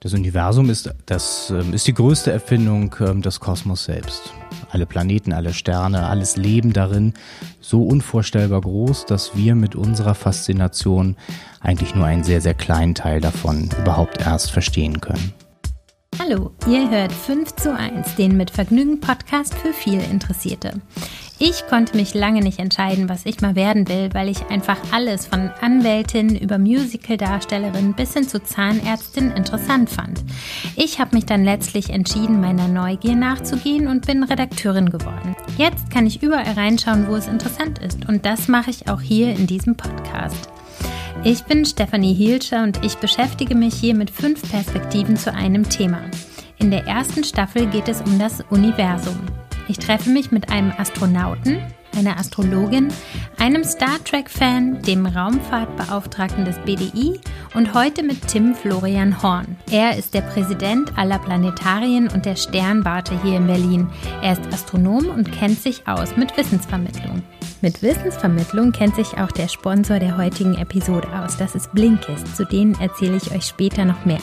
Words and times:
Das 0.00 0.12
Universum 0.12 0.68
ist, 0.68 0.90
das, 1.06 1.50
ähm, 1.50 1.72
ist 1.72 1.86
die 1.86 1.94
größte 1.94 2.30
Erfindung 2.30 2.94
ähm, 3.00 3.22
des 3.22 3.40
Kosmos 3.40 3.84
selbst. 3.84 4.34
Alle 4.70 4.84
Planeten, 4.84 5.32
alle 5.32 5.54
Sterne, 5.54 6.06
alles 6.08 6.36
Leben 6.36 6.74
darin, 6.74 7.14
so 7.60 7.82
unvorstellbar 7.82 8.60
groß, 8.60 9.06
dass 9.06 9.36
wir 9.36 9.54
mit 9.54 9.74
unserer 9.74 10.14
Faszination 10.14 11.16
eigentlich 11.60 11.94
nur 11.94 12.04
einen 12.04 12.24
sehr, 12.24 12.42
sehr 12.42 12.54
kleinen 12.54 12.94
Teil 12.94 13.22
davon 13.22 13.70
überhaupt 13.80 14.20
erst 14.20 14.50
verstehen 14.50 15.00
können. 15.00 15.32
Hallo, 16.18 16.50
ihr 16.66 16.90
hört 16.90 17.12
5 17.12 17.56
zu 17.56 17.74
1, 17.74 18.16
den 18.16 18.36
mit 18.36 18.50
Vergnügen 18.50 19.00
Podcast 19.00 19.54
für 19.54 19.72
viel 19.72 20.00
Interessierte. 20.00 20.80
Ich 21.38 21.66
konnte 21.66 21.98
mich 21.98 22.14
lange 22.14 22.40
nicht 22.40 22.58
entscheiden, 22.58 23.10
was 23.10 23.26
ich 23.26 23.42
mal 23.42 23.54
werden 23.54 23.88
will, 23.88 24.08
weil 24.14 24.30
ich 24.30 24.46
einfach 24.46 24.78
alles 24.90 25.26
von 25.26 25.50
Anwältin 25.60 26.34
über 26.34 26.56
Musicaldarstellerin 26.56 27.92
bis 27.92 28.14
hin 28.14 28.26
zu 28.26 28.42
Zahnärztin 28.42 29.32
interessant 29.32 29.90
fand. 29.90 30.24
Ich 30.76 30.98
habe 30.98 31.14
mich 31.14 31.26
dann 31.26 31.44
letztlich 31.44 31.90
entschieden, 31.90 32.40
meiner 32.40 32.68
Neugier 32.68 33.16
nachzugehen 33.16 33.86
und 33.86 34.06
bin 34.06 34.22
Redakteurin 34.22 34.88
geworden. 34.88 35.36
Jetzt 35.58 35.90
kann 35.90 36.06
ich 36.06 36.22
überall 36.22 36.54
reinschauen, 36.54 37.06
wo 37.06 37.16
es 37.16 37.28
interessant 37.28 37.80
ist 37.80 38.08
und 38.08 38.24
das 38.24 38.48
mache 38.48 38.70
ich 38.70 38.88
auch 38.88 39.02
hier 39.02 39.36
in 39.36 39.46
diesem 39.46 39.76
Podcast. 39.76 40.48
Ich 41.22 41.44
bin 41.44 41.66
Stefanie 41.66 42.14
Hielscher 42.14 42.62
und 42.62 42.82
ich 42.82 42.96
beschäftige 42.96 43.54
mich 43.54 43.74
hier 43.74 43.94
mit 43.94 44.10
fünf 44.10 44.50
Perspektiven 44.50 45.18
zu 45.18 45.34
einem 45.34 45.68
Thema. 45.68 46.00
In 46.58 46.70
der 46.70 46.86
ersten 46.86 47.24
Staffel 47.24 47.66
geht 47.66 47.88
es 47.88 48.00
um 48.00 48.18
das 48.18 48.42
Universum. 48.48 49.18
Ich 49.68 49.78
treffe 49.78 50.10
mich 50.10 50.30
mit 50.30 50.50
einem 50.50 50.72
Astronauten, 50.76 51.60
einer 51.96 52.18
Astrologin, 52.18 52.88
einem 53.38 53.64
Star 53.64 54.02
Trek-Fan, 54.04 54.82
dem 54.82 55.06
Raumfahrtbeauftragten 55.06 56.44
des 56.44 56.56
BDI 56.58 57.20
und 57.54 57.74
heute 57.74 58.02
mit 58.04 58.28
Tim 58.28 58.54
Florian 58.54 59.22
Horn. 59.22 59.56
Er 59.70 59.96
ist 59.96 60.14
der 60.14 60.20
Präsident 60.20 60.96
aller 60.96 61.18
Planetarien 61.18 62.08
und 62.08 62.26
der 62.26 62.36
Sternwarte 62.36 63.20
hier 63.22 63.38
in 63.38 63.46
Berlin. 63.46 63.88
Er 64.22 64.34
ist 64.34 64.52
Astronom 64.52 65.06
und 65.06 65.32
kennt 65.32 65.60
sich 65.60 65.88
aus 65.88 66.16
mit 66.16 66.36
Wissensvermittlung. 66.36 67.22
Mit 67.62 67.82
Wissensvermittlung 67.82 68.72
kennt 68.72 68.96
sich 68.96 69.16
auch 69.16 69.32
der 69.32 69.48
Sponsor 69.48 69.98
der 69.98 70.18
heutigen 70.18 70.56
Episode 70.58 71.08
aus. 71.18 71.38
Das 71.38 71.54
ist 71.54 71.72
Blinkist. 71.72 72.36
Zu 72.36 72.44
denen 72.44 72.78
erzähle 72.78 73.16
ich 73.16 73.32
euch 73.32 73.44
später 73.44 73.86
noch 73.86 74.04
mehr. 74.04 74.20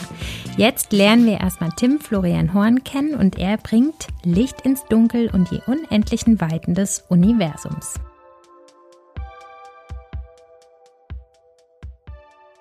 Jetzt 0.56 0.92
lernen 0.92 1.26
wir 1.26 1.40
erstmal 1.40 1.70
Tim 1.76 1.98
Florian 1.98 2.54
Horn 2.54 2.84
kennen 2.84 3.16
und 3.16 3.36
er 3.38 3.56
bringt 3.56 4.06
Licht 4.22 4.60
ins 4.60 4.84
Dunkel 4.84 5.30
und 5.32 5.50
die 5.50 5.60
unendlichen 5.66 6.40
Weiten 6.40 6.74
des 6.74 7.02
Universums. 7.08 7.94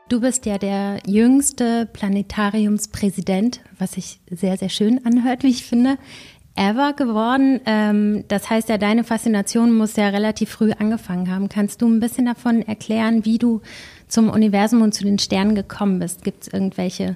Du 0.10 0.22
bist 0.22 0.46
ja 0.46 0.58
der 0.58 1.00
jüngste 1.06 1.88
Planetariumspräsident, 1.92 3.62
was 3.80 3.94
sich 3.94 4.20
sehr, 4.30 4.58
sehr 4.58 4.70
schön 4.70 5.06
anhört, 5.06 5.44
wie 5.44 5.50
ich 5.50 5.66
finde 5.66 5.98
ever 6.56 6.94
geworden. 6.94 7.60
Ähm, 7.66 8.24
das 8.28 8.50
heißt 8.50 8.70
ja, 8.70 8.78
deine 8.78 9.04
Faszination 9.04 9.76
muss 9.76 9.96
ja 9.96 10.10
relativ 10.10 10.50
früh 10.50 10.72
angefangen 10.72 11.30
haben. 11.30 11.50
Kannst 11.50 11.82
du 11.82 11.88
ein 11.88 12.00
bisschen 12.00 12.26
davon 12.26 12.62
erklären, 12.62 13.26
wie 13.26 13.38
du 13.38 13.62
zum 14.08 14.30
Universum 14.30 14.82
und 14.82 14.94
zu 14.94 15.04
den 15.04 15.20
Sternen 15.20 15.56
gekommen 15.56 16.00
bist? 16.00 16.24
Gibt 16.24 16.44
es 16.44 16.54
irgendwelche 16.54 17.16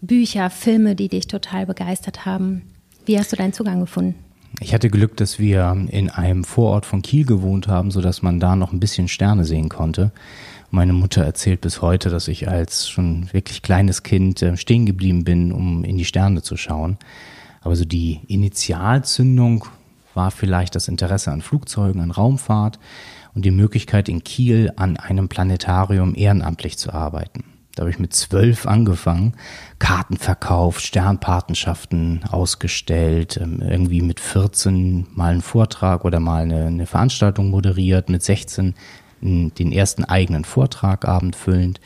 Bücher, 0.00 0.50
Filme, 0.50 0.94
die 0.94 1.08
dich 1.08 1.26
total 1.26 1.66
begeistert 1.66 2.26
haben? 2.26 2.62
Wie 3.06 3.18
hast 3.18 3.32
du 3.32 3.36
deinen 3.36 3.52
Zugang 3.52 3.80
gefunden? 3.80 4.14
Ich 4.60 4.72
hatte 4.72 4.88
Glück, 4.88 5.16
dass 5.16 5.38
wir 5.38 5.76
in 5.90 6.10
einem 6.10 6.44
Vorort 6.44 6.86
von 6.86 7.02
Kiel 7.02 7.26
gewohnt 7.26 7.66
haben, 7.66 7.90
sodass 7.90 8.22
man 8.22 8.38
da 8.38 8.54
noch 8.54 8.72
ein 8.72 8.80
bisschen 8.80 9.08
Sterne 9.08 9.44
sehen 9.44 9.68
konnte. 9.68 10.12
Meine 10.70 10.92
Mutter 10.92 11.24
erzählt 11.24 11.60
bis 11.60 11.82
heute, 11.82 12.08
dass 12.08 12.28
ich 12.28 12.48
als 12.48 12.88
schon 12.88 13.32
wirklich 13.32 13.62
kleines 13.62 14.02
Kind 14.02 14.42
äh, 14.42 14.56
stehen 14.56 14.86
geblieben 14.86 15.24
bin, 15.24 15.52
um 15.52 15.84
in 15.84 15.98
die 15.98 16.04
Sterne 16.04 16.42
zu 16.42 16.56
schauen. 16.56 16.98
Aber 17.64 17.74
so 17.74 17.84
die 17.84 18.20
Initialzündung 18.28 19.64
war 20.12 20.30
vielleicht 20.30 20.74
das 20.76 20.86
Interesse 20.86 21.32
an 21.32 21.42
Flugzeugen, 21.42 22.00
an 22.00 22.10
Raumfahrt 22.10 22.78
und 23.34 23.44
die 23.44 23.50
Möglichkeit 23.50 24.08
in 24.08 24.22
Kiel 24.22 24.72
an 24.76 24.96
einem 24.96 25.28
Planetarium 25.28 26.14
ehrenamtlich 26.14 26.78
zu 26.78 26.92
arbeiten. 26.92 27.44
Da 27.74 27.80
habe 27.80 27.90
ich 27.90 27.98
mit 27.98 28.14
zwölf 28.14 28.66
angefangen, 28.66 29.34
Karten 29.80 30.16
verkauft, 30.16 30.82
Sternpatenschaften 30.82 32.22
ausgestellt, 32.30 33.40
ähm, 33.42 33.60
irgendwie 33.60 34.00
mit 34.00 34.20
14 34.20 35.08
mal 35.12 35.32
einen 35.32 35.42
Vortrag 35.42 36.04
oder 36.04 36.20
mal 36.20 36.42
eine, 36.42 36.66
eine 36.66 36.86
Veranstaltung 36.86 37.50
moderiert, 37.50 38.08
mit 38.08 38.22
16 38.22 38.74
den 39.20 39.72
ersten 39.72 40.04
eigenen 40.04 40.44
Vortrag 40.44 41.08
abendfüllend. 41.08 41.80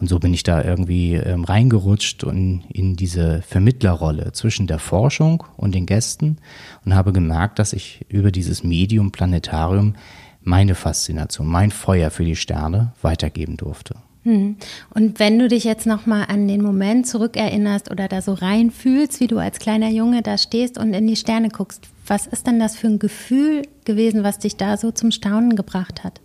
Und 0.00 0.08
so 0.08 0.18
bin 0.18 0.32
ich 0.32 0.44
da 0.44 0.62
irgendwie 0.62 1.14
ähm, 1.14 1.44
reingerutscht 1.44 2.22
und 2.24 2.62
in 2.72 2.94
diese 2.94 3.42
Vermittlerrolle 3.42 4.32
zwischen 4.32 4.66
der 4.66 4.78
Forschung 4.78 5.44
und 5.56 5.74
den 5.74 5.86
Gästen 5.86 6.38
und 6.84 6.94
habe 6.94 7.12
gemerkt, 7.12 7.58
dass 7.58 7.72
ich 7.72 8.06
über 8.08 8.30
dieses 8.30 8.62
Medium 8.62 9.10
Planetarium 9.10 9.94
meine 10.40 10.74
Faszination, 10.74 11.46
mein 11.46 11.70
Feuer 11.70 12.10
für 12.10 12.24
die 12.24 12.36
Sterne 12.36 12.92
weitergeben 13.02 13.56
durfte. 13.56 13.96
Hm. 14.22 14.56
Und 14.94 15.18
wenn 15.20 15.38
du 15.38 15.48
dich 15.48 15.64
jetzt 15.64 15.86
nochmal 15.86 16.26
an 16.28 16.48
den 16.48 16.62
Moment 16.62 17.06
zurückerinnerst 17.06 17.90
oder 17.90 18.08
da 18.08 18.20
so 18.20 18.34
reinfühlst, 18.34 19.20
wie 19.20 19.26
du 19.26 19.38
als 19.38 19.58
kleiner 19.58 19.88
Junge 19.88 20.22
da 20.22 20.38
stehst 20.38 20.78
und 20.78 20.92
in 20.92 21.06
die 21.06 21.16
Sterne 21.16 21.48
guckst, 21.48 21.88
was 22.06 22.26
ist 22.26 22.46
denn 22.46 22.58
das 22.58 22.76
für 22.76 22.88
ein 22.88 22.98
Gefühl 22.98 23.62
gewesen, 23.84 24.24
was 24.24 24.38
dich 24.38 24.56
da 24.56 24.76
so 24.76 24.90
zum 24.90 25.10
Staunen 25.10 25.56
gebracht 25.56 26.04
hat? 26.04 26.20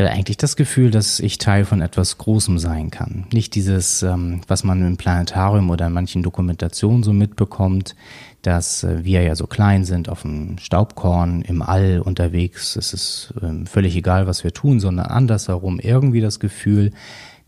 Ja 0.00 0.06
eigentlich 0.06 0.36
das 0.36 0.56
Gefühl, 0.56 0.90
dass 0.90 1.20
ich 1.20 1.38
Teil 1.38 1.64
von 1.64 1.80
etwas 1.80 2.18
Großem 2.18 2.58
sein 2.58 2.90
kann. 2.90 3.26
Nicht 3.32 3.54
dieses, 3.54 4.02
ähm, 4.02 4.40
was 4.48 4.64
man 4.64 4.84
im 4.84 4.96
Planetarium 4.96 5.70
oder 5.70 5.86
in 5.86 5.92
manchen 5.92 6.22
Dokumentationen 6.22 7.02
so 7.02 7.12
mitbekommt, 7.12 7.94
dass 8.42 8.84
äh, 8.84 9.04
wir 9.04 9.22
ja 9.22 9.34
so 9.36 9.46
klein 9.46 9.84
sind, 9.84 10.08
auf 10.08 10.22
dem 10.22 10.58
Staubkorn 10.58 11.42
im 11.42 11.62
All 11.62 12.00
unterwegs. 12.00 12.76
Es 12.76 12.92
ist 12.92 13.34
ähm, 13.42 13.66
völlig 13.66 13.96
egal, 13.96 14.26
was 14.26 14.44
wir 14.44 14.52
tun, 14.52 14.80
sondern 14.80 15.06
andersherum 15.06 15.78
irgendwie 15.78 16.20
das 16.20 16.40
Gefühl, 16.40 16.92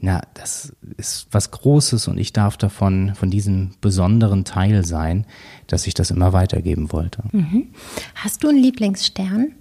na, 0.05 0.21
das 0.35 0.75
ist 0.97 1.29
was 1.31 1.53
Großes 1.53 2.09
und 2.09 2.19
ich 2.19 2.33
darf 2.33 2.57
davon, 2.57 3.15
von 3.15 3.31
diesem 3.31 3.71
besonderen 3.81 4.45
Teil 4.45 4.85
sein, 4.85 5.27
dass 5.69 5.87
ich 5.87 5.95
das 5.95 6.11
immer 6.11 6.33
weitergeben 6.33 6.91
wollte. 6.91 7.23
Mhm. 7.31 7.69
Hast 8.17 8.43
du 8.43 8.49
einen 8.49 8.59
Lieblingsstern? 8.59 9.53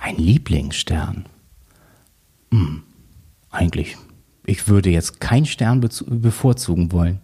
Ein 0.00 0.16
Lieblingsstern? 0.18 1.24
Hm, 2.54 2.84
eigentlich. 3.50 3.96
Ich 4.46 4.68
würde 4.68 4.88
jetzt 4.88 5.20
keinen 5.20 5.44
Stern 5.44 5.80
bevorzugen 5.80 6.92
wollen. 6.92 7.18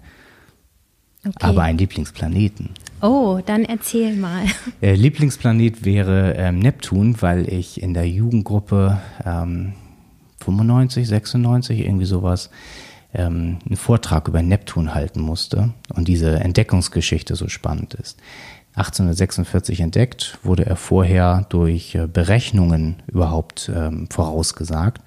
Okay. 1.24 1.36
Aber 1.38 1.62
einen 1.62 1.78
Lieblingsplaneten. 1.78 2.70
Oh, 3.00 3.40
dann 3.46 3.64
erzähl 3.64 4.16
mal. 4.16 4.44
Äh, 4.82 4.94
Lieblingsplanet 4.94 5.84
wäre 5.84 6.34
ähm, 6.36 6.58
Neptun, 6.58 7.20
weil 7.20 7.52
ich 7.52 7.80
in 7.80 7.94
der 7.94 8.08
Jugendgruppe 8.08 9.00
ähm, 9.24 9.74
95, 10.42 11.06
96, 11.06 11.80
irgendwie 11.80 12.06
sowas, 12.06 12.50
ähm, 13.12 13.58
einen 13.66 13.76
Vortrag 13.76 14.26
über 14.26 14.42
Neptun 14.42 14.94
halten 14.94 15.20
musste 15.20 15.74
und 15.94 16.08
diese 16.08 16.40
Entdeckungsgeschichte 16.40 17.36
so 17.36 17.48
spannend 17.48 17.94
ist. 17.94 18.18
1846 18.74 19.80
entdeckt, 19.80 20.38
wurde 20.42 20.64
er 20.64 20.76
vorher 20.76 21.46
durch 21.48 21.94
äh, 21.94 22.06
Berechnungen 22.06 22.96
überhaupt 23.06 23.70
ähm, 23.74 24.08
vorausgesagt. 24.10 25.02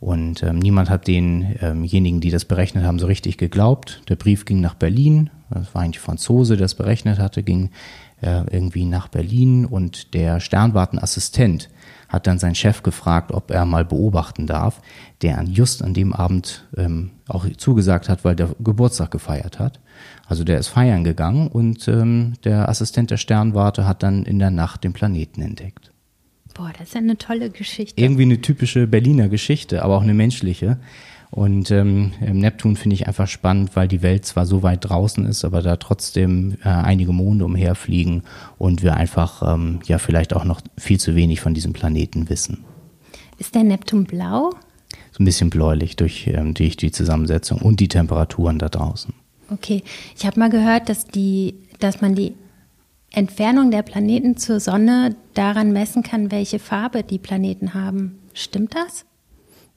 Und 0.00 0.42
ähm, 0.42 0.58
niemand 0.58 0.90
hat 0.90 1.06
denjenigen, 1.06 2.20
die 2.20 2.30
das 2.30 2.44
berechnet 2.44 2.84
haben, 2.84 2.98
so 2.98 3.06
richtig 3.06 3.38
geglaubt. 3.38 4.02
Der 4.08 4.16
Brief 4.16 4.44
ging 4.44 4.60
nach 4.60 4.74
Berlin. 4.74 5.30
Das 5.48 5.72
war 5.74 5.82
eigentlich 5.82 6.00
Franzose, 6.00 6.56
der 6.56 6.66
es 6.66 6.74
berechnet 6.74 7.20
hatte, 7.20 7.44
ging 7.44 7.70
äh, 8.20 8.42
irgendwie 8.50 8.84
nach 8.84 9.06
Berlin. 9.06 9.64
Und 9.64 10.14
der 10.14 10.40
Sternwartenassistent 10.40 11.68
hat 12.12 12.26
dann 12.26 12.38
seinen 12.38 12.54
Chef 12.54 12.82
gefragt, 12.82 13.32
ob 13.32 13.50
er 13.50 13.64
mal 13.64 13.86
beobachten 13.86 14.46
darf, 14.46 14.82
der 15.22 15.42
just 15.44 15.82
an 15.82 15.94
dem 15.94 16.12
Abend 16.12 16.68
ähm, 16.76 17.10
auch 17.26 17.46
zugesagt 17.56 18.10
hat, 18.10 18.22
weil 18.24 18.36
der 18.36 18.50
Geburtstag 18.60 19.10
gefeiert 19.10 19.58
hat. 19.58 19.80
Also 20.26 20.44
der 20.44 20.58
ist 20.58 20.68
feiern 20.68 21.04
gegangen 21.04 21.48
und 21.48 21.88
ähm, 21.88 22.34
der 22.44 22.68
Assistent 22.68 23.10
der 23.10 23.16
Sternwarte 23.16 23.86
hat 23.88 24.02
dann 24.02 24.24
in 24.24 24.38
der 24.38 24.50
Nacht 24.50 24.84
den 24.84 24.92
Planeten 24.92 25.40
entdeckt. 25.40 25.90
Boah, 26.54 26.70
das 26.78 26.88
ist 26.88 26.94
ja 26.94 27.00
eine 27.00 27.16
tolle 27.16 27.48
Geschichte. 27.48 27.98
Irgendwie 27.98 28.22
eine 28.22 28.42
typische 28.42 28.86
Berliner 28.86 29.30
Geschichte, 29.30 29.82
aber 29.82 29.96
auch 29.96 30.02
eine 30.02 30.12
menschliche. 30.12 30.78
Und 31.32 31.70
ähm, 31.70 32.12
Neptun 32.20 32.76
finde 32.76 32.92
ich 32.92 33.06
einfach 33.06 33.26
spannend, 33.26 33.74
weil 33.74 33.88
die 33.88 34.02
Welt 34.02 34.26
zwar 34.26 34.44
so 34.44 34.62
weit 34.62 34.86
draußen 34.86 35.24
ist, 35.24 35.46
aber 35.46 35.62
da 35.62 35.76
trotzdem 35.76 36.58
äh, 36.62 36.68
einige 36.68 37.12
Monde 37.12 37.46
umherfliegen 37.46 38.22
und 38.58 38.82
wir 38.82 38.98
einfach 38.98 39.54
ähm, 39.54 39.80
ja 39.86 39.96
vielleicht 39.96 40.36
auch 40.36 40.44
noch 40.44 40.60
viel 40.76 41.00
zu 41.00 41.14
wenig 41.14 41.40
von 41.40 41.54
diesem 41.54 41.72
Planeten 41.72 42.28
wissen. 42.28 42.64
Ist 43.38 43.54
der 43.54 43.64
Neptun 43.64 44.04
blau? 44.04 44.50
So 45.12 45.22
ein 45.22 45.24
bisschen 45.24 45.48
bläulich 45.48 45.96
durch, 45.96 46.26
ähm, 46.26 46.52
durch 46.52 46.76
die 46.76 46.92
Zusammensetzung 46.92 47.62
und 47.62 47.80
die 47.80 47.88
Temperaturen 47.88 48.58
da 48.58 48.68
draußen. 48.68 49.14
Okay, 49.48 49.82
ich 50.14 50.26
habe 50.26 50.38
mal 50.38 50.50
gehört, 50.50 50.90
dass 50.90 51.06
die, 51.06 51.54
dass 51.78 52.02
man 52.02 52.14
die 52.14 52.34
Entfernung 53.10 53.70
der 53.70 53.82
Planeten 53.82 54.36
zur 54.36 54.60
Sonne 54.60 55.16
daran 55.32 55.72
messen 55.72 56.02
kann, 56.02 56.30
welche 56.30 56.58
Farbe 56.58 57.02
die 57.02 57.18
Planeten 57.18 57.72
haben. 57.72 58.18
Stimmt 58.34 58.74
das? 58.74 59.06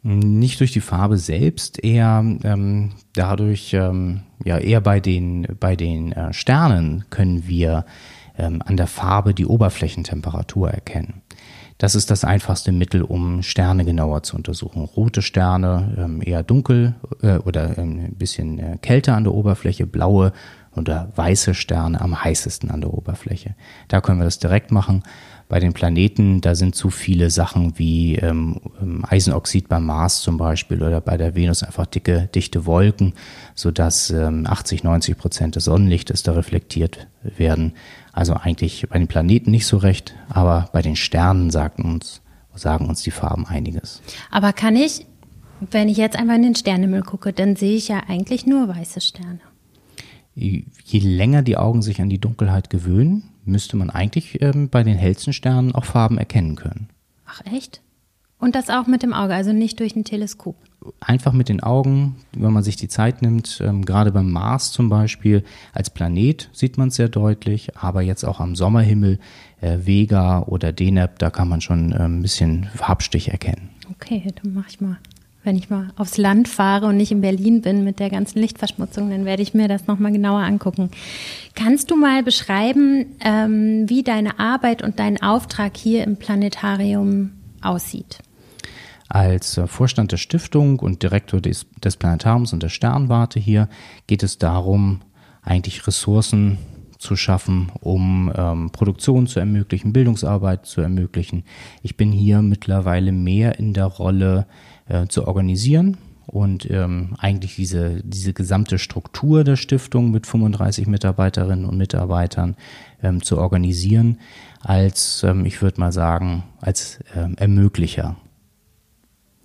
Nicht 0.08 0.60
durch 0.60 0.72
die 0.72 0.82
Farbe 0.82 1.18
selbst, 1.18 1.84
eher 1.84 2.24
ähm, 2.44 2.92
dadurch, 3.14 3.74
ähm, 3.74 4.22
ja, 4.44 4.60
eher 4.60 4.80
bei 4.80 5.00
den, 5.00 5.48
bei 5.60 5.76
den 5.76 6.12
äh, 6.12 6.32
Sternen 6.32 7.06
können 7.10 7.48
wir 7.48 7.86
ähm, 8.38 8.62
an 8.64 8.78
der 8.78 8.86
Farbe 8.86 9.34
die 9.34 9.48
Oberflächentemperatur 9.48 10.70
erkennen. 10.70 11.24
Das 11.80 11.96
ist 11.96 12.12
das 12.12 12.24
einfachste 12.24 12.72
Mittel, 12.72 13.02
um 13.02 13.42
Sterne 13.42 13.84
genauer 13.84 14.22
zu 14.22 14.36
untersuchen. 14.36 14.84
Rote 14.84 15.24
Sterne 15.24 15.96
ähm, 15.98 16.22
eher 16.24 16.44
dunkel 16.44 16.94
äh, 17.24 17.38
oder 17.38 17.76
ähm, 17.80 18.00
ein 18.06 18.16
bisschen 18.16 18.60
äh, 18.60 18.78
kälter 18.80 19.16
an 19.16 19.24
der 19.24 19.34
Oberfläche, 19.34 19.88
blaue 19.88 20.34
oder 20.76 21.12
weiße 21.16 21.56
Sterne 21.56 22.00
am 22.00 22.24
heißesten 22.24 22.70
an 22.70 22.82
der 22.82 22.94
Oberfläche. 22.94 23.56
Da 23.88 24.02
können 24.02 24.20
wir 24.20 24.26
das 24.26 24.38
direkt 24.38 24.72
machen. 24.72 25.02
Bei 25.48 25.60
den 25.60 25.74
Planeten, 25.74 26.42
da 26.42 26.56
sind 26.56 26.74
zu 26.74 26.90
viele 26.90 27.30
Sachen 27.30 27.78
wie 27.78 28.16
ähm, 28.16 28.60
ähm, 28.82 29.06
Eisenoxid 29.08 29.70
beim 29.70 29.86
Mars 29.86 30.22
zum 30.22 30.38
Beispiel 30.38 30.82
oder 30.82 31.02
bei 31.02 31.18
der 31.18 31.36
Venus 31.36 31.62
einfach 31.62 31.86
dicke, 31.86 32.30
dichte 32.34 32.66
Wolken, 32.66 33.14
sodass 33.54 34.10
ähm, 34.10 34.48
80, 34.48 34.84
90 34.84 35.18
Prozent 35.18 35.56
des 35.56 35.66
Sonnenlichtes 35.66 36.24
da 36.24 36.32
reflektiert 36.32 37.08
werden. 37.22 37.74
Also 38.12 38.34
eigentlich 38.34 38.88
bei 38.90 38.98
den 38.98 39.08
Planeten 39.08 39.52
nicht 39.52 39.68
so 39.68 39.78
recht, 39.78 40.16
aber 40.30 40.70
bei 40.74 40.82
den 40.82 40.96
Sternen 40.96 41.52
sagen 41.52 41.84
uns, 41.84 42.22
sagen 42.56 42.88
uns 42.88 43.04
die 43.04 43.12
Farben 43.12 43.46
einiges. 43.46 44.02
Aber 44.32 44.52
kann 44.52 44.76
ich, 44.76 45.06
wenn 45.60 45.90
ich 45.90 45.98
jetzt 45.98 46.18
einfach 46.18 46.36
in 46.36 46.44
den 46.44 46.56
Sternenhimmel 46.56 47.04
gucke, 47.04 47.34
dann 47.34 47.56
sehe 47.56 47.76
ich 47.76 47.88
ja 47.88 48.02
eigentlich 48.08 48.48
nur 48.48 48.68
weiße 48.68 49.02
Sterne. 49.02 49.42
Je 50.36 51.00
länger 51.00 51.42
die 51.42 51.58
Augen 51.58 51.82
sich 51.82 52.02
an 52.02 52.10
die 52.10 52.20
Dunkelheit 52.20 52.70
gewöhnen, 52.70 53.24
müsste 53.46 53.78
man 53.78 53.90
eigentlich 53.90 54.42
ähm, 54.42 54.70
bei 54.70 54.84
den 54.84 54.98
hellsten 54.98 55.34
Sternen 55.34 55.74
auch 55.74 55.86
Farben 55.86 56.18
erkennen 56.18 56.56
können. 56.56 56.90
Ach 57.26 57.42
echt? 57.46 57.82
Und 58.38 58.54
das 58.54 58.70
auch 58.70 58.86
mit 58.86 59.02
dem 59.02 59.14
Auge, 59.14 59.34
also 59.34 59.54
nicht 59.54 59.80
durch 59.80 59.96
ein 59.96 60.04
Teleskop? 60.04 60.58
Einfach 61.00 61.32
mit 61.32 61.50
den 61.50 61.64
Augen, 61.64 62.18
wenn 62.36 62.54
man 62.54 62.64
sich 62.64 62.76
die 62.76 62.90
Zeit 62.90 63.22
nimmt, 63.22 63.60
ähm, 63.64 63.86
gerade 63.86 64.12
beim 64.12 64.30
Mars 64.30 64.72
zum 64.72 64.90
Beispiel, 64.90 65.44
als 65.74 65.90
Planet 65.90 66.50
sieht 66.52 66.78
man 66.78 66.90
es 66.90 66.96
sehr 66.96 67.10
deutlich, 67.10 67.78
aber 67.78 68.02
jetzt 68.02 68.24
auch 68.24 68.40
am 68.40 68.56
Sommerhimmel, 68.56 69.20
äh, 69.62 69.80
Vega 69.84 70.44
oder 70.44 70.74
Deneb, 70.74 71.18
da 71.18 71.30
kann 71.30 71.48
man 71.48 71.62
schon 71.62 71.92
äh, 71.92 72.04
ein 72.04 72.22
bisschen 72.22 72.70
Farbstich 72.76 73.30
erkennen. 73.30 73.70
Okay, 73.90 74.22
dann 74.44 74.54
mache 74.54 74.68
ich 74.70 74.82
mal 74.82 74.98
wenn 75.46 75.56
ich 75.56 75.70
mal 75.70 75.92
aufs 75.96 76.18
Land 76.18 76.48
fahre 76.48 76.88
und 76.88 76.98
nicht 76.98 77.12
in 77.12 77.22
Berlin 77.22 77.62
bin 77.62 77.84
mit 77.84 78.00
der 78.00 78.10
ganzen 78.10 78.40
Lichtverschmutzung, 78.40 79.10
dann 79.10 79.26
werde 79.26 79.44
ich 79.44 79.54
mir 79.54 79.68
das 79.68 79.88
nochmal 79.88 80.12
genauer 80.12 80.42
angucken. 80.42 80.90
Kannst 81.54 81.92
du 81.92 81.96
mal 81.96 82.24
beschreiben, 82.24 83.06
ähm, 83.22 83.86
wie 83.88 84.04
deine 84.04 84.40
Arbeit 84.40 84.82
und 84.82 85.00
dein 85.00 85.22
Auftrag 85.22 85.78
hier 85.78 86.04
im 86.04 86.18
Planetarium 86.18 87.32
aussieht? 87.62 88.20
Als 89.08 89.58
äh, 89.58 89.68
Vorstand 89.68 90.12
der 90.12 90.18
Stiftung 90.18 90.80
und 90.80 91.04
Direktor 91.04 91.40
des, 91.40 91.68
des 91.84 91.96
Planetariums 91.98 92.54
und 92.54 92.64
der 92.64 92.70
Sternwarte 92.70 93.40
hier 93.40 93.70
geht 94.08 94.24
es 94.24 94.38
darum, 94.38 95.02
eigentlich 95.44 95.86
Ressourcen 95.86 96.58
zu 96.98 97.16
schaffen, 97.16 97.72
um 97.82 98.32
ähm, 98.36 98.72
Produktion 98.72 99.28
zu 99.28 99.40
ermöglichen, 99.40 99.94
Bildungsarbeit 99.94 100.66
zu 100.66 100.82
ermöglichen. 100.82 101.44
Ich 101.84 101.98
bin 101.98 102.12
hier 102.12 102.42
mittlerweile 102.42 103.12
mehr 103.12 103.60
in 103.60 103.74
der 103.74 103.86
Rolle, 103.86 104.48
äh, 104.88 105.08
zu 105.08 105.28
organisieren 105.28 105.98
und 106.28 106.70
ähm, 106.70 107.16
eigentlich 107.20 107.56
diese, 107.56 108.02
diese 108.04 108.34
gesamte 108.34 108.80
Struktur 108.80 109.44
der 109.44 109.56
Stiftung 109.56 110.12
mit 110.12 110.26
35 110.26 110.88
Mitarbeiterinnen 110.88 111.66
und 111.66 111.78
Mitarbeitern 111.78 112.56
ähm, 113.04 113.22
zu 113.22 113.38
organisieren, 113.38 114.20
als, 114.62 115.24
ähm, 115.24 115.46
ich 115.46 115.62
würde 115.62 115.80
mal 115.80 115.92
sagen, 115.92 116.44
als 116.62 117.00
ähm, 117.16 117.36
Ermöglicher. 117.38 118.16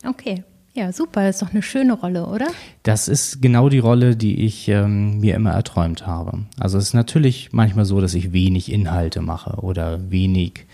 Okay. 0.06 0.44
Ja, 0.72 0.92
super, 0.92 1.24
das 1.26 1.36
ist 1.36 1.42
doch 1.42 1.50
eine 1.50 1.62
schöne 1.62 1.94
Rolle, 1.94 2.26
oder? 2.26 2.46
Das 2.84 3.08
ist 3.08 3.42
genau 3.42 3.68
die 3.68 3.80
Rolle, 3.80 4.14
die 4.16 4.44
ich 4.44 4.68
ähm, 4.68 5.18
mir 5.18 5.34
immer 5.34 5.50
erträumt 5.50 6.06
habe. 6.06 6.44
Also 6.60 6.78
es 6.78 6.84
ist 6.84 6.94
natürlich 6.94 7.52
manchmal 7.52 7.84
so, 7.84 8.00
dass 8.00 8.14
ich 8.14 8.32
wenig 8.32 8.70
Inhalte 8.70 9.20
mache 9.20 9.60
oder 9.62 10.10
wenig 10.10 10.66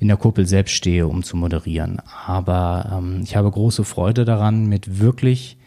in 0.00 0.08
der 0.08 0.16
Kuppel 0.16 0.46
selbst 0.46 0.72
stehe, 0.72 1.06
um 1.06 1.22
zu 1.22 1.36
moderieren. 1.36 1.98
Aber 2.26 2.90
ähm, 2.98 3.20
ich 3.22 3.36
habe 3.36 3.50
große 3.50 3.84
Freude 3.84 4.24
daran, 4.24 4.66
mit 4.66 4.98
wirklich 4.98 5.58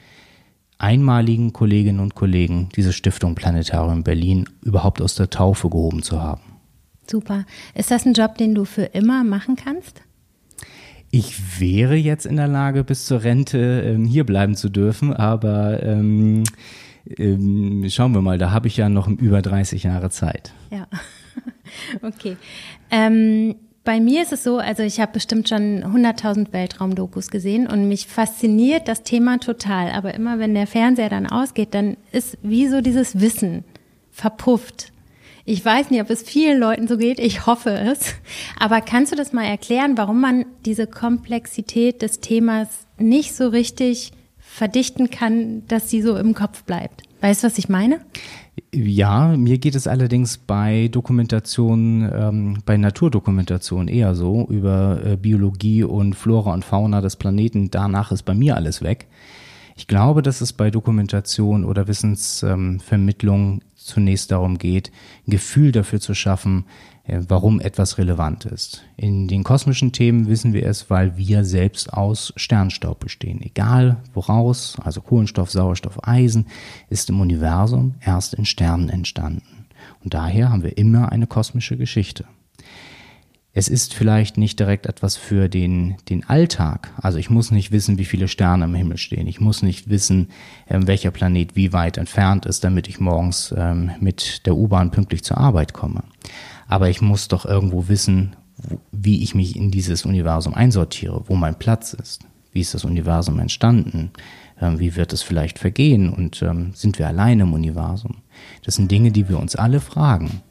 einmaligen 0.79 1.53
Kolleginnen 1.53 1.99
und 1.99 2.15
Kollegen 2.15 2.67
diese 2.75 2.91
Stiftung 2.91 3.35
Planetarium 3.35 4.03
Berlin 4.03 4.49
überhaupt 4.63 5.01
aus 5.01 5.15
der 5.15 5.29
Taufe 5.29 5.69
gehoben 5.69 6.01
zu 6.01 6.21
haben. 6.21 6.41
Super. 7.09 7.45
Ist 7.75 7.91
das 7.91 8.05
ein 8.05 8.13
Job, 8.13 8.37
den 8.37 8.55
du 8.55 8.65
für 8.65 8.83
immer 8.83 9.23
machen 9.23 9.55
kannst? 9.55 10.01
Ich 11.11 11.59
wäre 11.59 11.95
jetzt 11.95 12.25
in 12.25 12.37
der 12.37 12.47
Lage, 12.47 12.83
bis 12.83 13.05
zur 13.05 13.23
Rente 13.23 13.83
ähm, 13.85 14.03
hier 14.03 14.25
bleiben 14.25 14.55
zu 14.55 14.67
dürfen, 14.69 15.13
aber 15.13 15.83
ähm, 15.83 16.43
ähm, 17.17 17.85
schauen 17.89 18.13
wir 18.13 18.21
mal, 18.21 18.39
da 18.39 18.49
habe 18.49 18.67
ich 18.67 18.77
ja 18.77 18.89
noch 18.89 19.07
über 19.07 19.43
30 19.43 19.83
Jahre 19.83 20.09
Zeit. 20.09 20.53
Ja, 20.71 20.87
okay. 22.01 22.35
Ähm, 22.89 23.55
bei 23.83 23.99
mir 23.99 24.21
ist 24.21 24.31
es 24.31 24.43
so, 24.43 24.59
also 24.59 24.81
ich 24.83 24.99
habe 24.99 25.11
bestimmt 25.11 25.49
schon 25.49 25.83
100.000 25.83 26.53
Weltraumdokus 26.53 27.29
gesehen 27.29 27.67
und 27.67 27.89
mich 27.89 28.07
fasziniert 28.07 28.87
das 28.87 29.03
Thema 29.03 29.39
total. 29.39 29.91
Aber 29.91 30.13
immer 30.13 30.39
wenn 30.39 30.53
der 30.53 30.67
Fernseher 30.67 31.09
dann 31.09 31.27
ausgeht, 31.27 31.73
dann 31.73 31.97
ist 32.11 32.37
wie 32.41 32.67
so 32.67 32.81
dieses 32.81 33.19
Wissen 33.19 33.65
verpufft. 34.11 34.91
Ich 35.45 35.63
weiß 35.63 35.89
nicht, 35.89 36.01
ob 36.01 36.09
es 36.09 36.23
vielen 36.23 36.59
Leuten 36.59 36.87
so 36.87 36.97
geht, 36.97 37.19
ich 37.19 37.45
hoffe 37.45 37.71
es. 37.71 38.15
Aber 38.57 38.79
kannst 38.79 39.11
du 39.11 39.17
das 39.17 39.33
mal 39.33 39.43
erklären, 39.43 39.97
warum 39.97 40.21
man 40.21 40.45
diese 40.65 40.87
Komplexität 40.87 42.01
des 42.01 42.21
Themas 42.21 42.69
nicht 42.97 43.35
so 43.35 43.49
richtig 43.49 44.13
verdichten 44.39 45.09
kann, 45.09 45.67
dass 45.67 45.89
sie 45.89 46.01
so 46.01 46.15
im 46.15 46.33
Kopf 46.33 46.63
bleibt? 46.63 47.03
Weißt 47.19 47.43
du, 47.43 47.47
was 47.47 47.57
ich 47.57 47.67
meine? 47.67 47.99
Ja, 48.71 49.35
mir 49.35 49.57
geht 49.57 49.75
es 49.75 49.87
allerdings 49.87 50.37
bei 50.37 50.87
Dokumentation, 50.89 52.09
ähm, 52.13 52.57
bei 52.65 52.77
Naturdokumentation 52.77 53.87
eher 53.87 54.13
so, 54.13 54.45
über 54.47 55.03
äh, 55.03 55.17
Biologie 55.17 55.83
und 55.83 56.15
Flora 56.15 56.53
und 56.53 56.63
Fauna 56.63 57.01
des 57.01 57.15
Planeten. 57.15 57.71
Danach 57.71 58.11
ist 58.11 58.23
bei 58.23 58.35
mir 58.35 58.55
alles 58.55 58.83
weg. 58.83 59.07
Ich 59.75 59.87
glaube, 59.87 60.21
dass 60.21 60.41
es 60.41 60.53
bei 60.53 60.69
Dokumentation 60.69 61.65
oder 61.65 61.87
Wissensvermittlung 61.87 63.53
ähm, 63.53 63.61
zunächst 63.85 64.31
darum 64.31 64.57
geht, 64.57 64.91
ein 65.27 65.31
Gefühl 65.31 65.71
dafür 65.71 65.99
zu 65.99 66.13
schaffen, 66.13 66.65
äh, 67.05 67.19
warum 67.27 67.59
etwas 67.59 67.97
relevant 67.97 68.45
ist. 68.45 68.83
In 68.95 69.27
den 69.27 69.43
kosmischen 69.43 69.91
Themen 69.91 70.27
wissen 70.27 70.53
wir 70.53 70.65
es, 70.65 70.89
weil 70.89 71.17
wir 71.17 71.43
selbst 71.43 71.93
aus 71.93 72.33
Sternstaub 72.37 72.99
bestehen. 72.99 73.41
Egal 73.41 73.97
woraus, 74.13 74.77
also 74.83 75.01
Kohlenstoff, 75.01 75.51
Sauerstoff, 75.51 76.07
Eisen, 76.07 76.45
ist 76.89 77.09
im 77.09 77.19
Universum 77.19 77.95
erst 78.01 78.33
in 78.33 78.45
Sternen 78.45 78.89
entstanden. 78.89 79.65
Und 80.03 80.13
daher 80.13 80.49
haben 80.49 80.63
wir 80.63 80.77
immer 80.77 81.11
eine 81.11 81.27
kosmische 81.27 81.77
Geschichte. 81.77 82.25
Es 83.55 83.67
ist 83.67 83.93
vielleicht 83.93 84.37
nicht 84.37 84.59
direkt 84.59 84.87
etwas 84.87 85.15
für 85.15 85.47
den, 85.47 85.95
den 86.09 86.27
Alltag. 86.27 86.91
Also 87.01 87.19
ich 87.19 87.29
muss 87.29 87.51
nicht 87.51 87.71
wissen, 87.71 87.99
wie 87.99 88.05
viele 88.05 88.27
Sterne 88.27 88.65
im 88.65 88.73
Himmel 88.73 88.97
stehen. 88.97 89.27
Ich 89.27 89.39
muss 89.39 89.61
nicht 89.61 89.89
wissen, 89.89 90.29
ähm, 90.67 90.87
welcher 90.87 91.11
Planet 91.11 91.55
wie 91.55 91.71
weit 91.71 91.97
entfernt 91.97 92.47
ist, 92.47 92.63
damit 92.63 92.87
ich 92.87 92.99
morgens 92.99 93.53
ähm, 93.55 93.91
mit 93.99 94.47
der 94.47 94.55
U-Bahn 94.55 94.89
pünktlich 94.89 95.23
zur 95.23 95.37
Arbeit 95.37 95.73
komme 95.73 96.03
aber 96.73 96.89
ich 96.89 97.01
muss 97.01 97.27
doch 97.27 97.45
irgendwo 97.45 97.87
wissen, 97.87 98.35
wie 98.91 99.21
ich 99.23 99.35
mich 99.35 99.55
in 99.55 99.69
dieses 99.69 100.05
Universum 100.05 100.53
einsortiere, 100.53 101.23
wo 101.27 101.35
mein 101.35 101.59
Platz 101.59 101.93
ist. 101.93 102.23
Wie 102.51 102.61
ist 102.61 102.73
das 102.73 102.83
Universum 102.83 103.39
entstanden? 103.39 104.11
Ähm, 104.59 104.79
wie 104.79 104.95
wird 104.95 105.13
es 105.13 105.21
vielleicht 105.21 105.59
vergehen? 105.59 106.11
Und 106.11 106.41
ähm, 106.41 106.71
sind 106.73 106.99
wir 106.99 107.07
allein 107.07 107.39
im 107.39 107.53
Universum? 107.53 108.23
Das 108.63 108.75
sind 108.75 108.91
Dinge, 108.91 109.11
die 109.11 109.29
wir 109.29 109.39
uns 109.39 109.55
alle 109.55 109.79
fragen. 109.79 110.41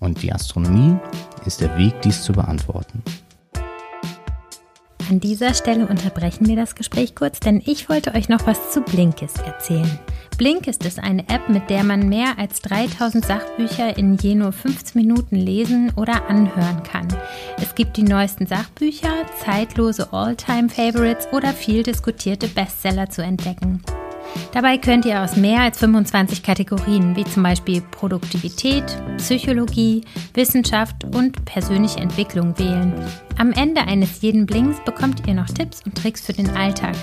Und 0.00 0.22
die 0.22 0.32
Astronomie 0.32 0.96
ist 1.44 1.60
der 1.60 1.76
Weg, 1.78 2.00
dies 2.02 2.22
zu 2.22 2.32
beantworten. 2.32 3.02
An 5.08 5.20
dieser 5.20 5.54
Stelle 5.54 5.86
unterbrechen 5.86 6.48
wir 6.48 6.56
das 6.56 6.74
Gespräch 6.74 7.14
kurz, 7.14 7.38
denn 7.38 7.62
ich 7.64 7.88
wollte 7.88 8.14
euch 8.14 8.28
noch 8.28 8.44
was 8.44 8.72
zu 8.72 8.80
Blinkist 8.80 9.38
erzählen. 9.38 10.00
Blinkist 10.36 10.84
ist 10.84 10.98
eine 10.98 11.28
App, 11.28 11.48
mit 11.48 11.70
der 11.70 11.84
man 11.84 12.08
mehr 12.08 12.38
als 12.38 12.60
3000 12.62 13.24
Sachbücher 13.24 13.96
in 13.96 14.16
je 14.16 14.34
nur 14.34 14.50
15 14.50 15.00
Minuten 15.00 15.36
lesen 15.36 15.92
oder 15.94 16.28
anhören 16.28 16.82
kann. 16.82 17.06
Es 17.62 17.76
gibt 17.76 17.96
die 17.96 18.02
neuesten 18.02 18.46
Sachbücher, 18.46 19.12
zeitlose 19.44 20.12
All-Time-Favorites 20.12 21.28
oder 21.32 21.52
viel 21.52 21.84
diskutierte 21.84 22.48
Bestseller 22.48 23.08
zu 23.08 23.22
entdecken. 23.22 23.82
Dabei 24.52 24.78
könnt 24.78 25.04
ihr 25.04 25.22
aus 25.22 25.36
mehr 25.36 25.60
als 25.60 25.78
25 25.78 26.42
Kategorien 26.42 27.16
wie 27.16 27.24
zum 27.24 27.42
Beispiel 27.42 27.82
Produktivität, 27.90 28.84
Psychologie, 29.18 30.02
Wissenschaft 30.34 31.04
und 31.04 31.44
persönliche 31.44 32.00
Entwicklung 32.00 32.58
wählen. 32.58 32.94
Am 33.38 33.52
Ende 33.52 33.82
eines 33.82 34.22
jeden 34.22 34.46
Blinks 34.46 34.78
bekommt 34.84 35.26
ihr 35.26 35.34
noch 35.34 35.46
Tipps 35.46 35.82
und 35.84 35.96
Tricks 35.96 36.24
für 36.24 36.32
den 36.32 36.50
Alltag 36.50 36.94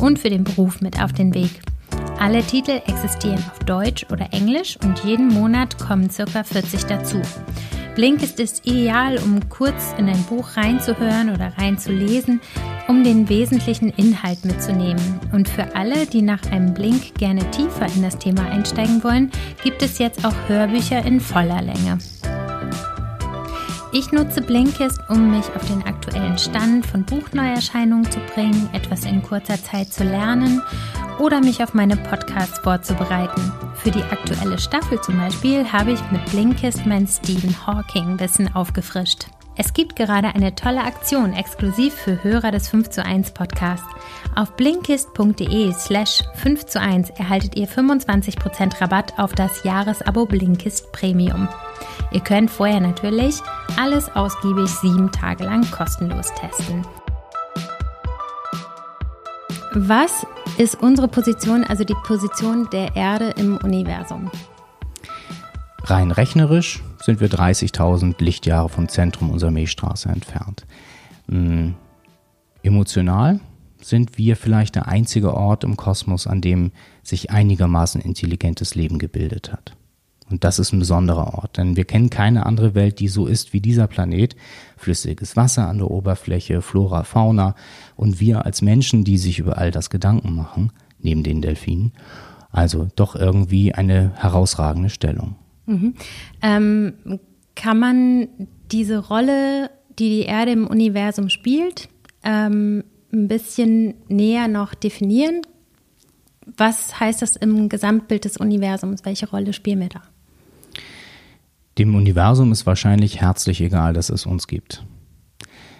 und 0.00 0.18
für 0.18 0.30
den 0.30 0.44
Beruf 0.44 0.80
mit 0.80 1.02
auf 1.02 1.12
den 1.12 1.34
Weg. 1.34 1.60
Alle 2.18 2.42
Titel 2.42 2.80
existieren 2.86 3.42
auf 3.50 3.58
Deutsch 3.60 4.06
oder 4.10 4.32
Englisch 4.32 4.78
und 4.84 5.02
jeden 5.04 5.28
Monat 5.28 5.78
kommen 5.78 6.08
ca. 6.08 6.44
40 6.44 6.84
dazu. 6.84 7.20
Blinkist 7.94 8.40
ist 8.40 8.66
ideal, 8.66 9.18
um 9.18 9.48
kurz 9.50 9.94
in 9.98 10.08
ein 10.08 10.22
Buch 10.24 10.56
reinzuhören 10.56 11.30
oder 11.30 11.52
reinzulesen. 11.58 12.40
um 12.88 13.04
den 13.04 13.28
wesentlichen 13.28 13.90
Inhalt 13.90 14.44
mitzunehmen. 14.44 15.20
Und 15.32 15.48
für 15.48 15.76
alle, 15.76 16.04
die 16.06 16.20
nach 16.20 16.42
einem 16.50 16.74
Blink 16.74 17.14
gerne 17.14 17.48
tiefer 17.52 17.86
in 17.94 18.02
das 18.02 18.18
Thema 18.18 18.44
einsteigen 18.50 19.02
wollen, 19.04 19.30
gibt 19.62 19.82
es 19.82 19.98
jetzt 19.98 20.24
auch 20.24 20.34
Hörbücher 20.48 21.04
in 21.04 21.20
voller 21.20 21.62
Länge. 21.62 21.98
Ich 23.94 24.10
nutze 24.10 24.40
Blinkist, 24.40 25.00
um 25.10 25.30
mich 25.30 25.44
auf 25.54 25.66
den 25.66 25.82
aktuellen 25.82 26.38
Stand 26.38 26.86
von 26.86 27.04
Buchneuerscheinungen 27.04 28.10
zu 28.10 28.20
bringen, 28.34 28.70
etwas 28.72 29.04
in 29.04 29.22
kurzer 29.22 29.62
Zeit 29.62 29.92
zu 29.92 30.02
lernen 30.02 30.62
oder 31.18 31.40
mich 31.40 31.62
auf 31.62 31.74
meine 31.74 31.98
Podcasts 31.98 32.58
vorzubereiten. 32.60 33.52
Für 33.74 33.90
die 33.90 34.02
aktuelle 34.02 34.58
Staffel 34.58 34.98
zum 35.02 35.18
Beispiel 35.18 35.70
habe 35.70 35.92
ich 35.92 36.00
mit 36.10 36.24
Blinkist 36.30 36.86
mein 36.86 37.06
Stephen 37.06 37.54
Hawking 37.66 38.18
Wissen 38.18 38.54
aufgefrischt. 38.54 39.26
Es 39.54 39.74
gibt 39.74 39.96
gerade 39.96 40.34
eine 40.34 40.54
tolle 40.54 40.82
Aktion 40.82 41.34
exklusiv 41.34 41.92
für 41.92 42.24
Hörer 42.24 42.50
des 42.50 42.68
5 42.68 42.88
zu 42.88 43.04
1 43.04 43.32
Podcasts. 43.32 43.86
Auf 44.34 44.56
blinkist.de 44.56 45.72
slash 45.74 46.22
5 46.36 46.64
zu 46.66 46.80
1 46.80 47.10
erhaltet 47.10 47.56
ihr 47.56 47.68
25% 47.68 48.80
Rabatt 48.80 49.18
auf 49.18 49.34
das 49.34 49.62
Jahresabo 49.62 50.24
Blinkist 50.24 50.90
Premium. 50.92 51.48
Ihr 52.12 52.20
könnt 52.20 52.50
vorher 52.50 52.80
natürlich 52.80 53.40
alles 53.78 54.08
ausgiebig 54.16 54.70
sieben 54.70 55.12
Tage 55.12 55.44
lang 55.44 55.70
kostenlos 55.70 56.32
testen. 56.34 56.86
Was 59.74 60.26
ist 60.56 60.80
unsere 60.82 61.08
Position, 61.08 61.64
also 61.64 61.84
die 61.84 61.96
Position 62.04 62.68
der 62.72 62.96
Erde 62.96 63.34
im 63.36 63.58
Universum? 63.58 64.30
Rein 65.84 66.10
rechnerisch 66.10 66.82
sind 67.02 67.20
wir 67.20 67.28
30.000 67.28 68.22
Lichtjahre 68.22 68.68
vom 68.68 68.88
Zentrum 68.88 69.30
unserer 69.30 69.50
Milchstraße 69.50 70.08
entfernt. 70.08 70.66
Ähm, 71.30 71.74
emotional 72.62 73.40
sind 73.80 74.16
wir 74.18 74.36
vielleicht 74.36 74.76
der 74.76 74.86
einzige 74.86 75.34
Ort 75.34 75.64
im 75.64 75.76
Kosmos, 75.76 76.26
an 76.26 76.40
dem 76.40 76.72
sich 77.02 77.30
einigermaßen 77.30 78.00
intelligentes 78.00 78.74
Leben 78.74 78.98
gebildet 78.98 79.52
hat. 79.52 79.76
Und 80.30 80.44
das 80.44 80.58
ist 80.58 80.72
ein 80.72 80.78
besonderer 80.78 81.34
Ort, 81.34 81.58
denn 81.58 81.76
wir 81.76 81.84
kennen 81.84 82.08
keine 82.08 82.46
andere 82.46 82.74
Welt, 82.74 83.00
die 83.00 83.08
so 83.08 83.26
ist 83.26 83.52
wie 83.52 83.60
dieser 83.60 83.86
Planet. 83.86 84.34
Flüssiges 84.78 85.36
Wasser 85.36 85.68
an 85.68 85.78
der 85.78 85.90
Oberfläche, 85.90 86.62
Flora, 86.62 87.02
Fauna 87.02 87.54
und 87.96 88.18
wir 88.18 88.46
als 88.46 88.62
Menschen, 88.62 89.04
die 89.04 89.18
sich 89.18 89.40
über 89.40 89.58
all 89.58 89.70
das 89.70 89.90
Gedanken 89.90 90.34
machen, 90.34 90.72
neben 91.00 91.22
den 91.22 91.42
Delfinen. 91.42 91.92
Also 92.50 92.88
doch 92.96 93.14
irgendwie 93.14 93.74
eine 93.74 94.12
herausragende 94.14 94.88
Stellung. 94.88 95.36
Mhm. 95.66 95.94
Ähm, 96.42 97.20
kann 97.54 97.78
man 97.78 98.28
diese 98.70 98.98
Rolle, 98.98 99.70
die 99.98 100.08
die 100.08 100.22
Erde 100.22 100.52
im 100.52 100.66
Universum 100.66 101.28
spielt, 101.28 101.88
ähm, 102.22 102.84
ein 103.12 103.28
bisschen 103.28 103.94
näher 104.08 104.48
noch 104.48 104.74
definieren? 104.74 105.42
Was 106.56 106.98
heißt 106.98 107.22
das 107.22 107.36
im 107.36 107.68
Gesamtbild 107.68 108.24
des 108.24 108.36
Universums? 108.36 109.04
Welche 109.04 109.28
Rolle 109.28 109.52
spielen 109.52 109.80
wir 109.80 109.88
da? 109.88 110.02
Dem 111.78 111.94
Universum 111.94 112.52
ist 112.52 112.66
wahrscheinlich 112.66 113.20
herzlich 113.20 113.60
egal, 113.60 113.92
dass 113.92 114.10
es 114.10 114.26
uns 114.26 114.46
gibt. 114.46 114.84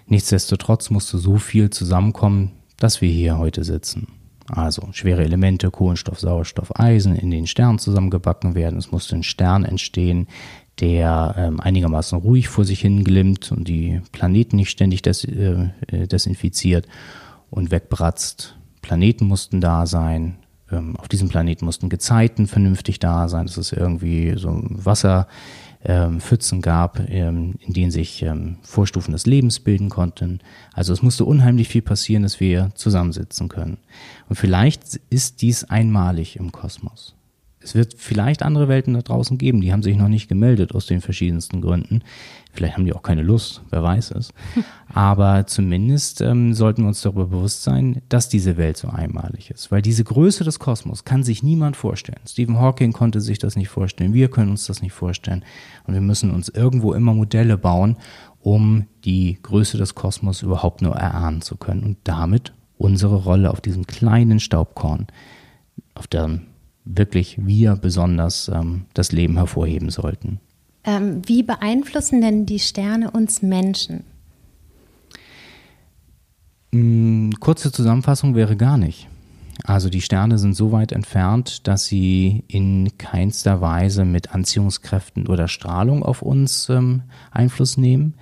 Nichtsdestotrotz 0.06 0.90
musste 0.90 1.18
so 1.18 1.36
viel 1.36 1.70
zusammenkommen, 1.70 2.52
dass 2.78 3.00
wir 3.00 3.10
hier 3.10 3.38
heute 3.38 3.64
sitzen. 3.64 4.08
Also 4.52 4.88
schwere 4.92 5.24
Elemente, 5.24 5.70
Kohlenstoff, 5.70 6.20
Sauerstoff, 6.20 6.78
Eisen 6.78 7.16
in 7.16 7.30
den 7.30 7.46
Sternen 7.46 7.78
zusammengebacken 7.78 8.54
werden. 8.54 8.78
Es 8.78 8.92
musste 8.92 9.16
ein 9.16 9.22
Stern 9.22 9.64
entstehen, 9.64 10.28
der 10.78 11.34
ähm, 11.38 11.58
einigermaßen 11.58 12.18
ruhig 12.18 12.48
vor 12.48 12.64
sich 12.66 12.80
hin 12.80 13.02
glimmt 13.02 13.50
und 13.50 13.66
die 13.66 14.02
Planeten 14.12 14.56
nicht 14.56 14.70
ständig 14.70 15.00
des, 15.00 15.24
äh, 15.24 15.70
äh, 15.86 16.06
desinfiziert 16.06 16.86
und 17.50 17.70
wegbratzt. 17.70 18.56
Planeten 18.82 19.26
mussten 19.26 19.62
da 19.62 19.86
sein. 19.86 20.36
Ähm, 20.70 20.96
auf 20.96 21.08
diesem 21.08 21.30
Planeten 21.30 21.64
mussten 21.64 21.88
Gezeiten 21.88 22.46
vernünftig 22.46 22.98
da 22.98 23.28
sein, 23.28 23.46
dass 23.46 23.56
es 23.56 23.72
irgendwie 23.72 24.34
so 24.36 24.60
Wasser 24.68 25.28
ähm, 25.84 26.20
Pfützen 26.20 26.60
gab, 26.62 27.00
ähm, 27.08 27.54
in 27.60 27.72
denen 27.72 27.90
sich 27.90 28.22
ähm, 28.22 28.58
Vorstufen 28.62 29.12
des 29.12 29.26
Lebens 29.26 29.60
bilden 29.60 29.88
konnten. 29.88 30.40
Also 30.72 30.92
es 30.92 31.02
musste 31.02 31.24
unheimlich 31.24 31.68
viel 31.68 31.82
passieren, 31.82 32.22
dass 32.22 32.40
wir 32.40 32.70
zusammensitzen 32.74 33.48
können. 33.48 33.78
Und 34.28 34.36
vielleicht 34.36 35.00
ist 35.10 35.42
dies 35.42 35.64
einmalig 35.64 36.36
im 36.36 36.52
Kosmos. 36.52 37.14
Es 37.64 37.74
wird 37.74 37.94
vielleicht 37.96 38.42
andere 38.42 38.68
Welten 38.68 38.94
da 38.94 39.02
draußen 39.02 39.38
geben, 39.38 39.60
die 39.60 39.72
haben 39.72 39.82
sich 39.82 39.96
noch 39.96 40.08
nicht 40.08 40.28
gemeldet 40.28 40.74
aus 40.74 40.86
den 40.86 41.00
verschiedensten 41.00 41.60
Gründen. 41.60 42.02
Vielleicht 42.52 42.76
haben 42.76 42.84
die 42.84 42.92
auch 42.92 43.02
keine 43.02 43.22
Lust, 43.22 43.62
wer 43.70 43.82
weiß 43.82 44.10
es. 44.12 44.32
Aber 44.92 45.46
zumindest 45.46 46.20
ähm, 46.20 46.52
sollten 46.52 46.82
wir 46.82 46.88
uns 46.88 47.00
darüber 47.00 47.26
bewusst 47.26 47.62
sein, 47.62 48.02
dass 48.08 48.28
diese 48.28 48.56
Welt 48.56 48.76
so 48.76 48.88
einmalig 48.88 49.50
ist. 49.50 49.70
Weil 49.70 49.80
diese 49.80 50.04
Größe 50.04 50.44
des 50.44 50.58
Kosmos 50.58 51.04
kann 51.04 51.22
sich 51.22 51.42
niemand 51.42 51.76
vorstellen. 51.76 52.20
Stephen 52.26 52.58
Hawking 52.58 52.92
konnte 52.92 53.20
sich 53.20 53.38
das 53.38 53.56
nicht 53.56 53.68
vorstellen, 53.68 54.12
wir 54.12 54.28
können 54.28 54.50
uns 54.50 54.66
das 54.66 54.82
nicht 54.82 54.92
vorstellen. 54.92 55.44
Und 55.86 55.94
wir 55.94 56.02
müssen 56.02 56.30
uns 56.30 56.48
irgendwo 56.50 56.92
immer 56.92 57.14
Modelle 57.14 57.56
bauen, 57.56 57.96
um 58.40 58.86
die 59.04 59.38
Größe 59.42 59.78
des 59.78 59.94
Kosmos 59.94 60.42
überhaupt 60.42 60.82
nur 60.82 60.94
erahnen 60.94 61.40
zu 61.40 61.56
können 61.56 61.84
und 61.84 61.98
damit 62.04 62.52
unsere 62.76 63.16
Rolle 63.16 63.50
auf 63.50 63.60
diesem 63.60 63.86
kleinen 63.86 64.40
Staubkorn, 64.40 65.06
auf 65.94 66.06
dem 66.06 66.42
wirklich 66.84 67.36
wir 67.44 67.76
besonders 67.76 68.48
ähm, 68.48 68.86
das 68.94 69.12
Leben 69.12 69.36
hervorheben 69.36 69.90
sollten. 69.90 70.40
Ähm, 70.84 71.22
wie 71.26 71.42
beeinflussen 71.42 72.20
denn 72.20 72.46
die 72.46 72.58
Sterne 72.58 73.10
uns 73.10 73.42
Menschen? 73.42 74.04
Mm, 76.72 77.30
kurze 77.38 77.70
Zusammenfassung 77.70 78.34
wäre 78.34 78.56
gar 78.56 78.76
nicht. 78.76 79.08
Also 79.64 79.90
die 79.90 80.00
Sterne 80.00 80.38
sind 80.38 80.54
so 80.54 80.72
weit 80.72 80.90
entfernt, 80.90 81.68
dass 81.68 81.84
sie 81.84 82.42
in 82.48 82.96
keinster 82.98 83.60
Weise 83.60 84.04
mit 84.04 84.34
Anziehungskräften 84.34 85.28
oder 85.28 85.46
Strahlung 85.46 86.02
auf 86.02 86.22
uns 86.22 86.68
ähm, 86.68 87.02
Einfluss 87.30 87.76
nehmen. 87.76 88.14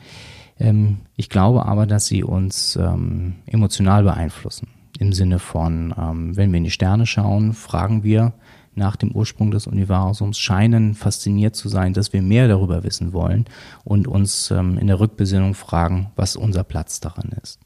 Ähm, 0.59 0.99
ich 1.17 1.31
glaube 1.31 1.65
aber, 1.65 1.87
dass 1.87 2.07
sie 2.07 2.23
uns 2.23 2.77
ähm, 2.77 3.37
emotional 3.47 4.03
beeinflussen. 4.03 4.69
Im 4.99 5.15
Sinne 5.15 5.39
von, 5.39 5.95
ähm, 5.97 6.37
wenn 6.37 6.51
wir 6.51 6.59
in 6.59 6.65
die 6.65 6.71
Sterne 6.71 7.07
schauen, 7.07 7.55
fragen 7.55 8.03
wir, 8.03 8.35
nach 8.75 8.97
dem 8.97 9.13
Ursprung 9.13 9.51
des 9.51 9.67
Universums 9.67 10.39
scheinen 10.39 10.95
fasziniert 10.95 11.57
zu 11.57 11.69
sein, 11.69 11.93
dass 11.93 12.13
wir 12.13 12.23
mehr 12.23 12.49
darüber 12.49 12.85
wissen 12.85 13.13
wollen 13.13 13.47
und 13.85 14.07
uns 14.09 14.51
ähm, 14.51 14.79
in 14.79 14.87
der 14.87 15.01
Rückbesinnung 15.01 15.55
fragen, 15.55 16.11
was 16.17 16.37
unser 16.37 16.65
Platz 16.65 17.01
daran 17.01 17.31
ist. 17.43 17.61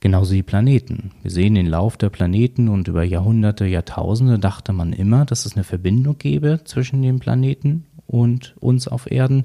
Genauso 0.00 0.34
die 0.34 0.44
Planeten. 0.44 1.10
Wir 1.22 1.32
sehen 1.32 1.54
den 1.54 1.66
Lauf 1.66 1.96
der 1.96 2.08
Planeten 2.08 2.68
und 2.68 2.86
über 2.86 3.02
Jahrhunderte, 3.02 3.66
Jahrtausende 3.66 4.38
dachte 4.38 4.72
man 4.72 4.92
immer, 4.92 5.24
dass 5.24 5.44
es 5.44 5.54
eine 5.54 5.64
Verbindung 5.64 6.18
gäbe 6.18 6.60
zwischen 6.64 7.02
den 7.02 7.18
Planeten 7.18 7.84
und 8.06 8.54
uns 8.60 8.86
auf 8.86 9.10
Erden. 9.10 9.44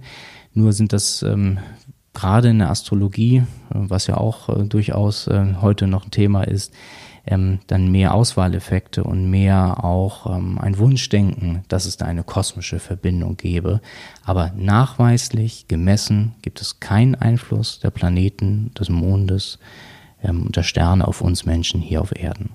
Nur 0.53 0.71
sind 0.73 0.93
das 0.93 1.23
ähm, 1.23 1.57
gerade 2.13 2.49
in 2.49 2.59
der 2.59 2.69
Astrologie, 2.69 3.37
äh, 3.37 3.43
was 3.71 4.07
ja 4.07 4.17
auch 4.17 4.49
äh, 4.49 4.63
durchaus 4.65 5.27
äh, 5.27 5.55
heute 5.61 5.87
noch 5.87 6.05
ein 6.05 6.11
Thema 6.11 6.43
ist, 6.43 6.73
ähm, 7.25 7.59
dann 7.67 7.91
mehr 7.91 8.13
Auswahleffekte 8.13 9.03
und 9.03 9.29
mehr 9.29 9.83
auch 9.83 10.35
ähm, 10.35 10.57
ein 10.59 10.77
Wunschdenken, 10.77 11.63
dass 11.69 11.85
es 11.85 11.97
da 11.97 12.05
eine 12.05 12.23
kosmische 12.23 12.79
Verbindung 12.79 13.37
gäbe. 13.37 13.81
Aber 14.25 14.51
nachweislich, 14.57 15.67
gemessen, 15.67 16.35
gibt 16.41 16.59
es 16.61 16.79
keinen 16.79 17.15
Einfluss 17.15 17.79
der 17.79 17.91
Planeten, 17.91 18.71
des 18.77 18.89
Mondes 18.89 19.59
ähm, 20.21 20.43
und 20.43 20.55
der 20.55 20.63
Sterne 20.63 21.07
auf 21.07 21.21
uns 21.21 21.45
Menschen 21.45 21.81
hier 21.81 22.01
auf 22.01 22.13
Erden. 22.15 22.49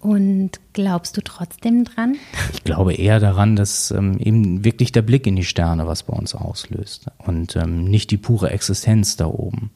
Und 0.00 0.60
glaubst 0.74 1.16
du 1.16 1.22
trotzdem 1.22 1.84
dran? 1.84 2.16
Ich 2.52 2.62
glaube 2.62 2.94
eher 2.94 3.18
daran, 3.18 3.56
dass 3.56 3.90
ähm, 3.90 4.18
eben 4.18 4.64
wirklich 4.64 4.92
der 4.92 5.02
Blick 5.02 5.26
in 5.26 5.36
die 5.36 5.44
Sterne 5.44 5.86
was 5.88 6.04
bei 6.04 6.12
uns 6.12 6.34
auslöst 6.34 7.06
und 7.18 7.56
ähm, 7.56 7.84
nicht 7.84 8.10
die 8.10 8.16
pure 8.16 8.50
Existenz 8.50 9.16
da 9.16 9.26
oben. 9.26 9.70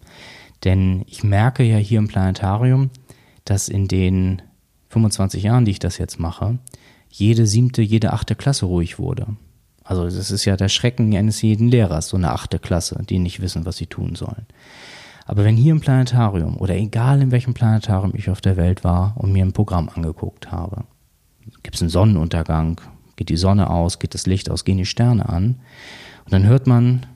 Denn 0.64 1.02
ich 1.08 1.24
merke 1.24 1.64
ja 1.64 1.76
hier 1.76 1.98
im 1.98 2.06
Planetarium, 2.06 2.90
dass 3.44 3.68
in 3.68 3.88
den 3.88 4.42
25 4.88 5.42
Jahren, 5.42 5.64
die 5.64 5.72
ich 5.72 5.78
das 5.78 5.98
jetzt 5.98 6.20
mache, 6.20 6.58
jede 7.08 7.46
siebte, 7.46 7.82
jede 7.82 8.12
achte 8.12 8.34
Klasse 8.34 8.66
ruhig 8.66 8.98
wurde. 8.98 9.26
Also 9.84 10.04
das 10.04 10.30
ist 10.30 10.44
ja 10.44 10.56
der 10.56 10.68
Schrecken 10.68 11.14
eines 11.16 11.42
jeden 11.42 11.68
Lehrers, 11.68 12.08
so 12.08 12.16
eine 12.16 12.32
achte 12.32 12.58
Klasse, 12.58 13.02
die 13.08 13.18
nicht 13.18 13.40
wissen, 13.40 13.66
was 13.66 13.76
sie 13.76 13.86
tun 13.86 14.14
sollen. 14.14 14.46
Aber 15.26 15.44
wenn 15.44 15.56
hier 15.56 15.72
im 15.72 15.80
Planetarium 15.80 16.56
oder 16.56 16.74
egal 16.74 17.22
in 17.22 17.30
welchem 17.30 17.54
Planetarium 17.54 18.12
ich 18.14 18.30
auf 18.30 18.40
der 18.40 18.56
Welt 18.56 18.84
war 18.84 19.14
und 19.16 19.32
mir 19.32 19.44
ein 19.44 19.52
Programm 19.52 19.88
angeguckt 19.88 20.50
habe, 20.50 20.84
gibt 21.62 21.76
es 21.76 21.82
einen 21.82 21.90
Sonnenuntergang, 21.90 22.80
geht 23.16 23.28
die 23.28 23.36
Sonne 23.36 23.70
aus, 23.70 23.98
geht 23.98 24.14
das 24.14 24.26
Licht 24.26 24.50
aus, 24.50 24.64
gehen 24.64 24.78
die 24.78 24.86
Sterne 24.86 25.28
an 25.28 25.60
und 26.24 26.32
dann 26.32 26.44
hört 26.44 26.66
man, 26.66 27.06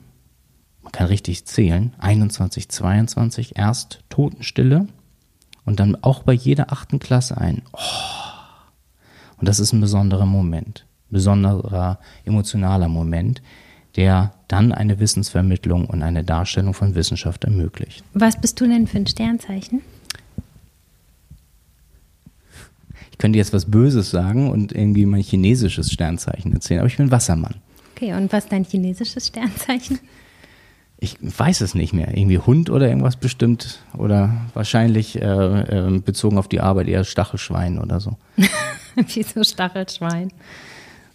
man 0.81 0.91
kann 0.91 1.07
richtig 1.07 1.45
zählen, 1.45 1.93
21, 1.99 2.69
22, 2.69 3.57
erst 3.57 4.03
Totenstille 4.09 4.87
und 5.67 5.81
dann 5.81 6.01
auch 6.01 6.23
bei 6.23 6.33
jeder 6.33 6.71
achten 6.71 6.97
Klasse 6.97 7.37
ein. 7.37 7.61
Oh. 7.73 7.77
Und 9.37 9.47
das 9.47 9.59
ist 9.59 9.73
ein 9.73 9.81
besonderer 9.81 10.25
Moment, 10.25 10.85
besonderer 11.09 11.99
emotionaler 12.23 12.87
Moment, 12.87 13.41
der 13.97 14.33
dann 14.47 14.71
eine 14.71 14.99
Wissensvermittlung 14.99 15.85
und 15.85 16.01
eine 16.03 16.23
Darstellung 16.23 16.73
von 16.73 16.95
Wissenschaft 16.95 17.43
ermöglicht. 17.43 18.03
Was 18.13 18.39
bist 18.39 18.61
du 18.61 18.67
denn 18.67 18.87
für 18.87 18.97
ein 18.97 19.07
Sternzeichen? 19.07 19.81
Ich 23.11 23.17
könnte 23.17 23.37
jetzt 23.37 23.51
was 23.51 23.65
Böses 23.65 24.09
sagen 24.09 24.49
und 24.49 24.71
irgendwie 24.71 25.05
mein 25.05 25.21
chinesisches 25.21 25.91
Sternzeichen 25.91 26.53
erzählen, 26.53 26.79
aber 26.79 26.87
ich 26.87 26.97
bin 26.97 27.11
Wassermann. 27.11 27.55
Okay, 27.93 28.13
und 28.13 28.31
was 28.31 28.45
ist 28.45 28.53
dein 28.53 28.63
chinesisches 28.63 29.27
Sternzeichen? 29.27 29.99
Ich 30.99 31.17
weiß 31.21 31.61
es 31.61 31.75
nicht 31.75 31.93
mehr. 31.93 32.17
Irgendwie 32.17 32.39
Hund 32.39 32.69
oder 32.69 32.87
irgendwas 32.87 33.17
bestimmt. 33.17 33.83
Oder 33.95 34.31
wahrscheinlich 34.53 35.21
äh, 35.21 35.25
äh, 35.25 35.99
bezogen 35.99 36.37
auf 36.37 36.47
die 36.47 36.59
Arbeit 36.59 36.87
eher 36.87 37.03
Stachelschwein 37.03 37.77
oder 37.79 37.99
so. 37.99 38.17
Wieso 38.95 39.43
Stachelschwein? 39.43 40.31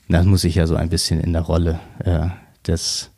Das 0.09 0.25
muss 0.25 0.45
ich 0.45 0.55
ja 0.55 0.67
so 0.67 0.77
ein 0.77 0.89
bisschen 0.89 1.21
in 1.21 1.33
der 1.33 1.43
Rolle 1.43 1.81
äh, 2.05 2.29
des 2.67 3.11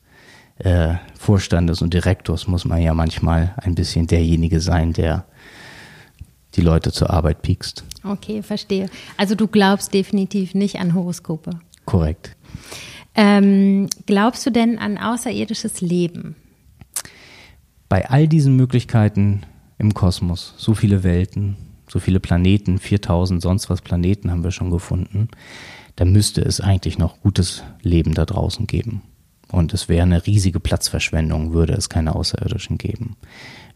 äh, 0.58 0.94
Vorstandes 1.18 1.82
und 1.82 1.92
Direktors 1.92 2.46
muss 2.46 2.64
man 2.64 2.80
ja 2.80 2.94
manchmal 2.94 3.54
ein 3.56 3.74
bisschen 3.74 4.06
derjenige 4.06 4.60
sein, 4.60 4.92
der 4.92 5.24
die 6.54 6.60
Leute 6.60 6.92
zur 6.92 7.10
Arbeit 7.10 7.42
piekst. 7.42 7.84
Okay, 8.04 8.42
verstehe. 8.42 8.88
Also 9.16 9.34
du 9.34 9.48
glaubst 9.48 9.92
definitiv 9.92 10.54
nicht 10.54 10.78
an 10.78 10.94
Horoskope. 10.94 11.58
Korrekt. 11.84 12.36
Ähm, 13.16 13.88
glaubst 14.06 14.46
du 14.46 14.50
denn 14.50 14.78
an 14.78 14.98
außerirdisches 14.98 15.80
Leben? 15.80 16.36
Bei 17.94 18.10
all 18.10 18.26
diesen 18.26 18.56
Möglichkeiten 18.56 19.42
im 19.78 19.94
Kosmos, 19.94 20.54
so 20.56 20.74
viele 20.74 21.04
Welten, 21.04 21.56
so 21.88 22.00
viele 22.00 22.18
Planeten, 22.18 22.80
4000 22.80 23.40
sonst 23.40 23.70
was 23.70 23.82
Planeten 23.82 24.32
haben 24.32 24.42
wir 24.42 24.50
schon 24.50 24.72
gefunden, 24.72 25.28
da 25.94 26.04
müsste 26.04 26.40
es 26.40 26.60
eigentlich 26.60 26.98
noch 26.98 27.20
gutes 27.20 27.62
Leben 27.82 28.14
da 28.14 28.24
draußen 28.24 28.66
geben. 28.66 29.02
Und 29.46 29.72
es 29.74 29.88
wäre 29.88 30.02
eine 30.02 30.26
riesige 30.26 30.58
Platzverschwendung, 30.58 31.52
würde 31.52 31.74
es 31.74 31.88
keine 31.88 32.16
Außerirdischen 32.16 32.78
geben. 32.78 33.14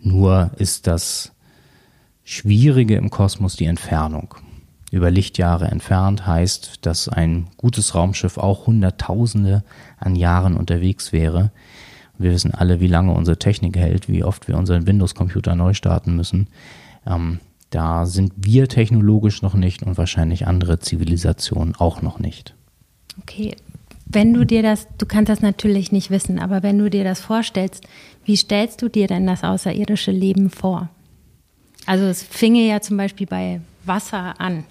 Nur 0.00 0.50
ist 0.56 0.88
das 0.88 1.30
Schwierige 2.25 2.96
im 2.96 3.10
Kosmos 3.10 3.54
die 3.54 3.66
Entfernung. 3.66 4.34
Über 4.90 5.12
Lichtjahre 5.12 5.66
entfernt 5.66 6.26
heißt, 6.26 6.84
dass 6.84 7.08
ein 7.08 7.46
gutes 7.56 7.94
Raumschiff 7.94 8.37
auch 8.37 8.66
Hunderttausende 8.66 9.62
an 9.96 10.16
Jahren 10.16 10.56
unterwegs 10.56 11.12
wäre. 11.12 11.52
Wir 12.18 12.32
wissen 12.32 12.52
alle, 12.52 12.80
wie 12.80 12.87
lange 12.87 13.12
unsere 13.12 13.38
Technik 13.38 13.76
hält, 13.76 14.08
wie 14.08 14.25
oft 14.25 14.48
wir 14.48 14.56
unseren 14.56 14.87
Windows-Computer 14.87 15.54
neu 15.54 15.72
starten 15.75 16.16
müssen. 16.16 16.48
Ähm, 17.06 17.40
da 17.70 18.06
sind 18.06 18.32
wir 18.37 18.68
technologisch 18.68 19.42
noch 19.42 19.54
nicht 19.54 19.82
und 19.82 19.98
wahrscheinlich 19.98 20.46
andere 20.46 20.80
Zivilisationen 20.80 21.75
auch 21.76 22.02
noch 22.02 22.18
nicht. 22.18 22.54
Okay, 23.22 23.54
wenn 24.06 24.32
du 24.32 24.44
dir 24.44 24.62
das, 24.62 24.88
du 24.96 25.04
kannst 25.04 25.28
das 25.28 25.42
natürlich 25.42 25.92
nicht 25.92 26.10
wissen, 26.10 26.38
aber 26.38 26.62
wenn 26.62 26.78
du 26.78 26.88
dir 26.88 27.04
das 27.04 27.20
vorstellst, 27.20 27.87
wie 28.25 28.37
stellst 28.37 28.80
du 28.80 28.88
dir 28.88 29.06
denn 29.06 29.26
das 29.26 29.44
außerirdische 29.44 30.12
Leben 30.12 30.50
vor? 30.50 30.88
Also 31.84 32.06
es 32.06 32.22
finge 32.22 32.66
ja 32.66 32.80
zum 32.80 32.96
Beispiel 32.96 33.26
bei 33.26 33.60
Wasser 33.84 34.40
an. 34.40 34.64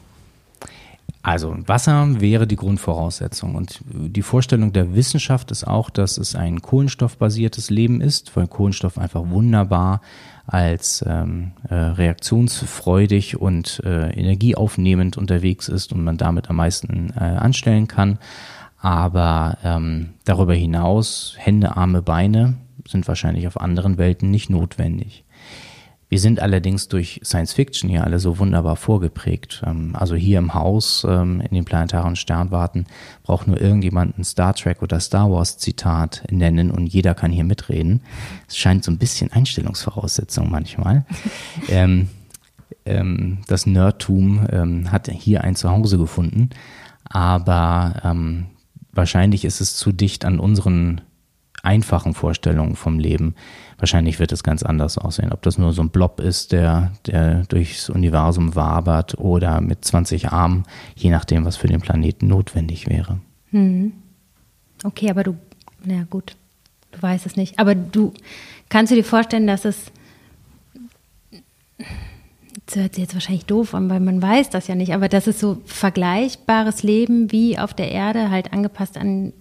Also 1.28 1.58
Wasser 1.66 2.22
wäre 2.22 2.48
die 2.48 2.56
Grundvoraussetzung. 2.56 3.56
Und 3.56 3.82
die 3.86 4.22
Vorstellung 4.22 4.72
der 4.72 4.96
Wissenschaft 4.96 5.52
ist 5.52 5.68
auch, 5.68 5.90
dass 5.90 6.18
es 6.18 6.36
ein 6.36 6.62
kohlenstoffbasiertes 6.62 7.70
Leben 7.70 8.00
ist, 8.00 8.34
weil 8.38 8.48
Kohlenstoff 8.48 8.98
einfach 8.98 9.24
wunderbar 9.28 10.00
als 10.46 11.04
ähm, 11.06 11.52
äh, 11.68 11.76
reaktionsfreudig 11.76 13.42
und 13.42 13.82
äh, 13.84 14.10
energieaufnehmend 14.12 15.18
unterwegs 15.18 15.68
ist 15.68 15.92
und 15.92 16.02
man 16.02 16.16
damit 16.16 16.50
am 16.50 16.56
meisten 16.56 17.12
äh, 17.18 17.20
anstellen 17.20 17.90
kann. 17.90 18.20
Aber 18.80 19.58
ähm, 19.66 20.12
darüber 20.24 20.54
hinaus, 20.54 21.36
Hände, 21.38 21.76
Arme, 21.76 22.02
Beine 22.02 22.56
sind 22.88 23.06
wahrscheinlich 23.10 23.48
auf 23.48 23.60
anderen 23.60 23.98
Welten 23.98 24.32
nicht 24.32 24.50
notwendig. 24.50 25.26
Wir 26.10 26.20
sind 26.20 26.40
allerdings 26.40 26.88
durch 26.88 27.20
Science 27.24 27.54
Fiction 27.54 27.90
hier 27.90 28.06
alle 28.06 28.20
so 28.20 28.40
wunderbar 28.40 28.78
vorgeprägt. 28.78 29.62
Ähm, 29.66 29.94
also 29.94 30.16
hier 30.16 30.40
im 30.40 30.54
Haus, 30.54 31.06
ähm, 31.08 31.42
in 31.42 31.54
den 31.54 31.66
planetaren 31.66 32.16
Sternwarten, 32.16 32.86
braucht 33.24 33.48
nur 33.48 33.60
irgendjemand 33.60 34.18
ein 34.18 34.24
Star 34.24 34.54
Trek 34.54 34.82
oder 34.82 35.00
Star 35.00 35.30
Wars 35.30 35.58
Zitat 35.58 36.24
nennen 36.32 36.72
und 36.72 36.88
jeder 36.88 37.14
kann 37.14 37.32
hier 37.32 37.44
mitreden. 37.44 38.02
Es 38.48 38.58
scheint 38.58 38.84
so 38.84 38.92
ein 38.92 38.98
bisschen 38.98 39.32
Einstellungsvoraussetzung 39.34 40.50
manchmal. 40.50 41.06
ähm, 41.68 42.08
ähm, 42.86 43.40
das 43.48 43.66
Nerdtum 43.66 44.48
ähm, 44.50 44.92
hat 44.92 45.10
hier 45.10 45.44
ein 45.44 45.56
Zuhause 45.56 45.98
gefunden, 45.98 46.52
aber 47.04 48.02
ähm, 48.04 48.48
wahrscheinlich 48.94 49.44
ist 49.44 49.60
es 49.60 49.76
zu 49.76 49.92
dicht 49.92 50.24
an 50.24 50.40
unseren 50.40 51.02
einfachen 51.64 52.14
Vorstellungen 52.14 52.76
vom 52.76 52.98
Leben. 52.98 53.36
Wahrscheinlich 53.80 54.20
wird 54.20 54.32
es 54.32 54.44
ganz 54.44 54.64
anders 54.64 54.98
aussehen. 54.98 55.32
Ob 55.32 55.44
das 55.44 55.58
nur 55.58 55.72
so 55.72 55.84
ein 55.84 55.90
Blob 55.90 56.20
ist, 56.20 56.52
der, 56.52 56.92
der 57.06 57.44
durchs 57.44 57.90
Universum 57.90 58.56
wabert 58.56 59.18
oder 59.20 59.62
mit 59.62 59.86
20 59.86 60.30
Armen, 60.30 60.64
je 60.96 61.12
nachdem, 61.12 61.46
was 61.46 61.58
für 61.58 61.68
den 61.68 61.82
Planeten 61.82 62.28
notwendig 62.28 62.90
wäre. 62.90 63.20
Hm. 63.52 63.94
Okay, 64.84 65.10
aber 65.10 65.24
du, 65.24 65.36
na 65.84 66.06
gut, 66.10 66.36
du 66.92 67.02
weißt 67.02 67.26
es 67.26 67.36
nicht. 67.36 67.60
Aber 67.60 67.76
du 67.76 68.14
kannst 68.70 68.92
du 68.92 68.96
dir 68.96 69.04
vorstellen, 69.04 69.48
dass 69.48 69.66
es 69.66 69.92
das 72.66 72.76
hört 72.76 72.96
sich 72.96 73.04
jetzt 73.04 73.14
wahrscheinlich 73.14 73.46
doof 73.46 73.74
an, 73.74 73.90
weil 73.90 74.02
man 74.02 74.22
weiß 74.22 74.50
das 74.50 74.68
ja 74.68 74.76
nicht, 74.76 74.94
aber 74.94 75.08
dass 75.08 75.28
es 75.28 75.40
so 75.40 75.62
vergleichbares 75.66 76.84
Leben 76.84 77.32
wie 77.32 77.58
auf 77.58 77.74
der 77.74 77.92
Erde 77.92 78.30
halt 78.30 78.52
angepasst 78.52 78.98
an 78.98 79.32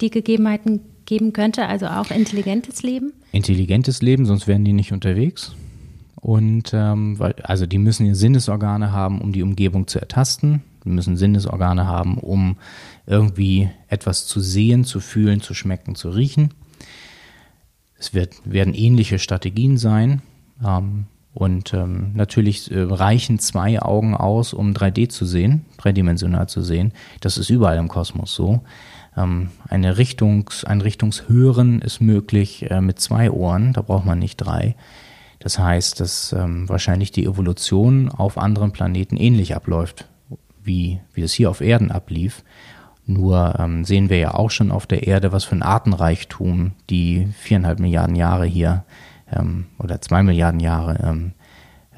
die 0.00 0.10
Gegebenheiten 0.10 0.80
geben 1.08 1.32
könnte, 1.32 1.66
also 1.66 1.86
auch 1.86 2.10
intelligentes 2.10 2.82
Leben? 2.82 3.12
Intelligentes 3.32 4.02
Leben, 4.02 4.26
sonst 4.26 4.46
wären 4.46 4.64
die 4.64 4.74
nicht 4.74 4.92
unterwegs. 4.92 5.56
Und 6.20 6.72
ähm, 6.74 7.18
weil, 7.18 7.34
also 7.42 7.64
die 7.66 7.78
müssen 7.78 8.06
ja 8.06 8.14
Sinnesorgane 8.14 8.92
haben, 8.92 9.20
um 9.20 9.32
die 9.32 9.42
Umgebung 9.42 9.86
zu 9.86 9.98
ertasten. 9.98 10.62
Die 10.84 10.90
müssen 10.90 11.16
Sinnesorgane 11.16 11.86
haben, 11.86 12.18
um 12.18 12.56
irgendwie 13.06 13.70
etwas 13.88 14.26
zu 14.26 14.40
sehen, 14.40 14.84
zu 14.84 15.00
fühlen, 15.00 15.40
zu 15.40 15.54
schmecken, 15.54 15.94
zu 15.94 16.10
riechen. 16.10 16.52
Es 17.98 18.12
wird, 18.12 18.34
werden 18.44 18.74
ähnliche 18.74 19.18
Strategien 19.18 19.78
sein. 19.78 20.20
Ähm, 20.64 21.06
und 21.32 21.72
ähm, 21.72 22.12
natürlich 22.14 22.70
äh, 22.70 22.80
reichen 22.80 23.38
zwei 23.38 23.80
Augen 23.80 24.14
aus, 24.14 24.52
um 24.52 24.72
3D 24.72 25.08
zu 25.08 25.24
sehen, 25.24 25.64
dreidimensional 25.78 26.48
zu 26.48 26.62
sehen. 26.62 26.92
Das 27.20 27.38
ist 27.38 27.48
überall 27.48 27.78
im 27.78 27.88
Kosmos 27.88 28.34
so. 28.34 28.60
Ähm, 29.18 29.50
eine 29.68 29.98
Richtungs-, 29.98 30.64
ein 30.64 30.80
Richtungshören 30.80 31.80
ist 31.82 32.00
möglich 32.00 32.70
äh, 32.70 32.80
mit 32.80 33.00
zwei 33.00 33.30
Ohren, 33.30 33.72
da 33.72 33.82
braucht 33.82 34.06
man 34.06 34.18
nicht 34.18 34.36
drei. 34.36 34.76
Das 35.40 35.58
heißt, 35.58 36.00
dass 36.00 36.32
ähm, 36.32 36.68
wahrscheinlich 36.68 37.12
die 37.12 37.24
Evolution 37.24 38.08
auf 38.08 38.38
anderen 38.38 38.72
Planeten 38.72 39.16
ähnlich 39.16 39.54
abläuft, 39.54 40.08
wie, 40.62 41.00
wie 41.14 41.22
es 41.22 41.32
hier 41.32 41.50
auf 41.50 41.60
Erden 41.60 41.90
ablief. 41.90 42.44
Nur 43.06 43.54
ähm, 43.58 43.84
sehen 43.84 44.10
wir 44.10 44.18
ja 44.18 44.34
auch 44.34 44.50
schon 44.50 44.70
auf 44.70 44.86
der 44.86 45.06
Erde, 45.06 45.32
was 45.32 45.44
für 45.44 45.56
ein 45.56 45.62
Artenreichtum 45.62 46.72
die 46.90 47.28
viereinhalb 47.38 47.78
Milliarden 47.78 48.16
Jahre 48.16 48.46
hier 48.46 48.84
ähm, 49.32 49.66
oder 49.78 50.00
zwei 50.00 50.22
Milliarden 50.22 50.60
Jahre 50.60 51.32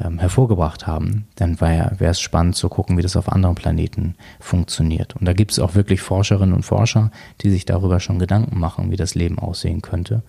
ähm, 0.01 0.19
hervorgebracht 0.19 0.87
haben, 0.87 1.27
dann 1.37 1.61
wäre 1.61 1.97
es 2.01 2.21
spannend 2.21 2.57
zu 2.57 2.69
gucken, 2.69 2.97
wie 2.97 3.03
das 3.03 3.17
auf 3.17 3.31
anderen 3.31 3.55
Planeten 3.55 4.15
funktioniert. 4.39 5.17
Und 5.17 5.27
da 5.27 5.33
gibt 5.33 5.53
es 5.53 5.59
auch 5.59 5.75
wirklich 5.75 6.01
Forscherinnen 6.01 6.55
und 6.55 6.65
Forscher, 6.65 7.11
die 7.43 7.51
sich 7.51 7.65
darüber 7.65 8.01
schon 8.01 8.19
Gedanken 8.19 8.59
machen, 8.59 8.91
wie 8.91 8.97
das 8.97 9.15
Leben 9.15 9.39
aussehen 9.39 9.83
könnte. 9.83 10.23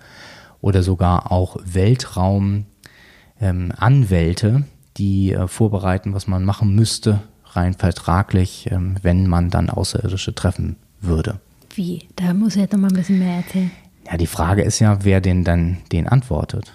Oder 0.62 0.84
sogar 0.84 1.32
auch 1.32 1.58
Weltraumanwälte, 1.64 4.48
ähm, 4.48 4.66
die 4.98 5.32
äh, 5.32 5.48
vorbereiten, 5.48 6.14
was 6.14 6.28
man 6.28 6.44
machen 6.44 6.76
müsste, 6.76 7.22
rein 7.46 7.74
vertraglich, 7.74 8.70
ähm, 8.72 8.96
wenn 9.02 9.28
man 9.28 9.50
dann 9.50 9.70
Außerirdische 9.70 10.36
treffen 10.36 10.76
würde. 11.00 11.40
Wie? 11.76 12.08
Da 12.16 12.34
muss 12.34 12.56
ich 12.56 12.62
jetzt 12.62 12.74
noch 12.74 12.80
mal 12.80 12.90
ein 12.90 12.96
bisschen 12.96 13.20
mehr 13.20 13.38
erzählen. 13.38 13.72
Ja, 14.06 14.18
die 14.18 14.28
Frage 14.28 14.64
ist 14.64 14.80
ja, 14.80 15.04
wer 15.04 15.22
den 15.22 15.44
dann 15.44 15.78
den 15.92 16.08
antwortet. 16.08 16.74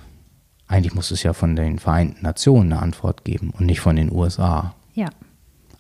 Eigentlich 0.68 0.94
muss 0.94 1.11
es 1.11 1.22
ja 1.22 1.33
von 1.33 1.55
den 1.57 1.79
Vereinten 1.79 2.22
Nationen 2.22 2.72
eine 2.72 2.83
Antwort 2.83 3.24
geben 3.24 3.52
und 3.57 3.66
nicht 3.66 3.81
von 3.81 3.96
den 3.96 4.11
USA. 4.12 4.74
Ja. 4.94 5.11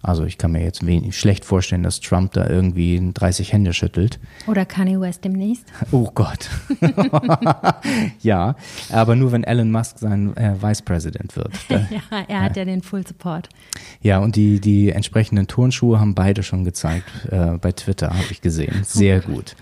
Also 0.06 0.24
ich 0.24 0.38
kann 0.38 0.52
mir 0.52 0.62
jetzt 0.62 0.86
wenig 0.86 1.18
schlecht 1.18 1.44
vorstellen, 1.44 1.82
dass 1.82 1.98
Trump 1.98 2.32
da 2.32 2.48
irgendwie 2.48 3.10
30 3.12 3.52
Hände 3.52 3.72
schüttelt. 3.72 4.20
Oder 4.46 4.64
Kanye 4.64 5.00
West 5.00 5.24
demnächst. 5.24 5.64
Oh 5.90 6.08
Gott. 6.14 6.48
ja, 8.20 8.54
aber 8.92 9.16
nur 9.16 9.32
wenn 9.32 9.42
Elon 9.42 9.72
Musk 9.72 9.98
sein 9.98 10.36
äh, 10.36 10.54
Vice 10.62 10.82
President 10.82 11.34
wird. 11.34 11.50
ja, 11.68 11.80
er 12.28 12.42
hat 12.42 12.56
ja. 12.56 12.62
ja 12.62 12.64
den 12.66 12.82
Full 12.82 13.04
Support. 13.04 13.48
Ja, 14.00 14.20
und 14.20 14.36
die, 14.36 14.60
die 14.60 14.90
entsprechenden 14.90 15.48
Turnschuhe 15.48 15.98
haben 15.98 16.14
beide 16.14 16.44
schon 16.44 16.62
gezeigt. 16.62 17.10
Äh, 17.28 17.58
bei 17.58 17.72
Twitter 17.72 18.10
habe 18.10 18.26
ich 18.30 18.40
gesehen. 18.40 18.84
Sehr 18.84 19.24
oh 19.26 19.32
gut. 19.32 19.56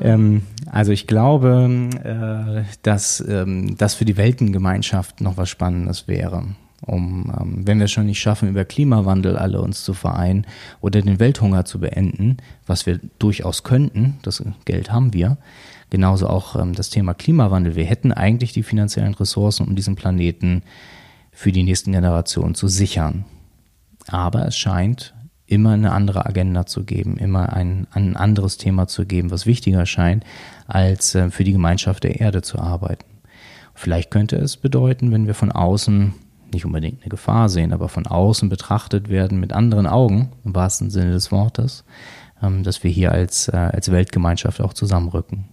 Ähm, 0.00 0.42
also 0.72 0.92
ich 0.92 1.06
glaube, 1.06 1.68
äh, 2.04 2.64
dass 2.82 3.20
ähm, 3.26 3.76
das 3.76 3.94
für 3.94 4.04
die 4.04 4.16
Weltengemeinschaft 4.16 5.20
noch 5.20 5.36
was 5.36 5.48
Spannendes 5.48 6.06
wäre. 6.06 6.44
Um, 6.86 7.30
ähm, 7.38 7.66
wenn 7.66 7.78
wir 7.78 7.84
es 7.84 7.90
schon 7.90 8.06
nicht 8.06 8.20
schaffen, 8.20 8.48
über 8.48 8.64
Klimawandel 8.64 9.36
alle 9.36 9.60
uns 9.60 9.84
zu 9.84 9.92
vereinen 9.92 10.46
oder 10.80 11.02
den 11.02 11.20
Welthunger 11.20 11.66
zu 11.66 11.78
beenden, 11.78 12.38
was 12.66 12.86
wir 12.86 13.00
durchaus 13.18 13.64
könnten, 13.64 14.18
das 14.22 14.42
Geld 14.64 14.90
haben 14.90 15.12
wir, 15.12 15.36
genauso 15.90 16.28
auch 16.28 16.56
ähm, 16.56 16.72
das 16.72 16.88
Thema 16.88 17.12
Klimawandel. 17.12 17.74
Wir 17.74 17.84
hätten 17.84 18.12
eigentlich 18.12 18.52
die 18.52 18.62
finanziellen 18.62 19.14
Ressourcen, 19.14 19.66
um 19.66 19.76
diesen 19.76 19.96
Planeten 19.96 20.62
für 21.32 21.52
die 21.52 21.64
nächsten 21.64 21.92
Generationen 21.92 22.54
zu 22.54 22.68
sichern. 22.68 23.24
Aber 24.06 24.46
es 24.46 24.56
scheint 24.56 25.14
immer 25.50 25.72
eine 25.72 25.92
andere 25.92 26.26
Agenda 26.26 26.64
zu 26.64 26.84
geben, 26.84 27.16
immer 27.16 27.52
ein, 27.52 27.86
ein 27.90 28.16
anderes 28.16 28.56
Thema 28.56 28.86
zu 28.86 29.04
geben, 29.04 29.30
was 29.30 29.46
wichtiger 29.46 29.84
scheint, 29.84 30.24
als 30.66 31.14
äh, 31.14 31.30
für 31.30 31.44
die 31.44 31.52
Gemeinschaft 31.52 32.04
der 32.04 32.20
Erde 32.20 32.42
zu 32.42 32.58
arbeiten. 32.58 33.04
Vielleicht 33.74 34.10
könnte 34.10 34.36
es 34.36 34.56
bedeuten, 34.56 35.10
wenn 35.10 35.26
wir 35.26 35.34
von 35.34 35.50
außen 35.50 36.14
nicht 36.52 36.64
unbedingt 36.64 37.02
eine 37.02 37.08
Gefahr 37.08 37.48
sehen, 37.48 37.72
aber 37.72 37.88
von 37.88 38.06
außen 38.06 38.48
betrachtet 38.48 39.08
werden 39.08 39.40
mit 39.40 39.52
anderen 39.52 39.86
Augen, 39.86 40.32
im 40.44 40.54
wahrsten 40.54 40.90
Sinne 40.90 41.12
des 41.12 41.32
Wortes, 41.32 41.84
ähm, 42.42 42.62
dass 42.62 42.84
wir 42.84 42.90
hier 42.90 43.12
als, 43.12 43.48
äh, 43.48 43.56
als 43.56 43.90
Weltgemeinschaft 43.90 44.60
auch 44.60 44.72
zusammenrücken. 44.72 45.48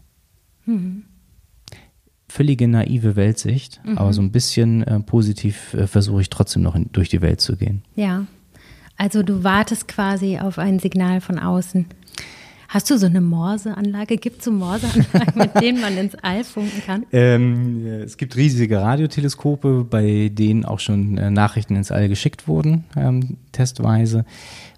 Mhm. 0.65 1.03
Völlige 2.29 2.67
naive 2.67 3.15
Weltsicht, 3.15 3.81
mhm. 3.83 3.97
aber 3.97 4.13
so 4.13 4.21
ein 4.21 4.31
bisschen 4.31 4.83
äh, 4.83 4.99
positiv 4.99 5.75
versuche 5.86 6.21
ich 6.21 6.29
trotzdem 6.29 6.62
noch 6.62 6.77
durch 6.91 7.10
die 7.10 7.21
Welt 7.21 7.41
zu 7.41 7.55
gehen. 7.55 7.83
Ja, 7.95 8.25
also 8.97 9.23
du 9.23 9.43
wartest 9.43 9.88
quasi 9.88 10.39
auf 10.39 10.57
ein 10.57 10.79
Signal 10.79 11.21
von 11.21 11.39
außen. 11.39 11.86
Hast 12.69 12.89
du 12.89 12.97
so 12.97 13.05
eine 13.05 13.21
Morse-Anlage? 13.21 14.17
Gibt 14.17 14.39
es 14.39 14.45
so 14.45 14.51
Morse-Anlagen, 14.51 15.39
mit 15.39 15.62
denen 15.62 15.79
man 15.79 15.97
ins 15.97 16.15
All 16.15 16.43
funken 16.43 16.81
kann? 16.86 17.05
Ähm, 17.13 17.88
es 18.03 18.17
gibt 18.17 18.36
riesige 18.36 18.81
Radioteleskope, 18.81 19.86
bei 19.89 20.29
denen 20.33 20.65
auch 20.65 20.79
schon 20.79 21.17
äh, 21.17 21.31
Nachrichten 21.31 21.77
ins 21.77 21.91
All 21.91 22.10
geschickt 22.10 22.47
wurden, 22.47 22.83
ähm, 22.97 23.38
testweise. 23.53 24.25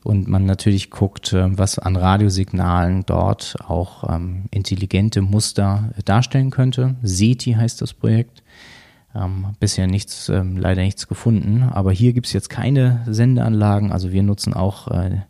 Und 0.03 0.27
man 0.27 0.45
natürlich 0.45 0.91
guckt, 0.91 1.33
äh, 1.33 1.57
was 1.57 1.79
an 1.79 1.95
Radiosignalen 1.95 3.05
dort 3.07 3.55
auch 3.67 4.07
ähm, 4.07 4.43
intelligente 4.51 5.21
Muster 5.21 5.89
darstellen 6.05 6.51
könnte. 6.51 6.95
SETI 7.01 7.53
heißt 7.53 7.81
das 7.81 7.93
Projekt. 7.93 8.43
Ähm, 9.19 9.47
bisher 9.59 9.87
nichts, 9.87 10.29
ähm, 10.29 10.57
leider 10.57 10.81
nichts 10.81 11.07
gefunden. 11.07 11.63
Aber 11.63 11.91
hier 11.91 12.13
gibt 12.13 12.27
es 12.27 12.33
jetzt 12.33 12.49
keine 12.49 13.01
Sendeanlagen. 13.07 13.91
Also 13.91 14.11
wir 14.11 14.23
nutzen 14.23 14.53
auch 14.53 14.87
äh, 14.87 15.21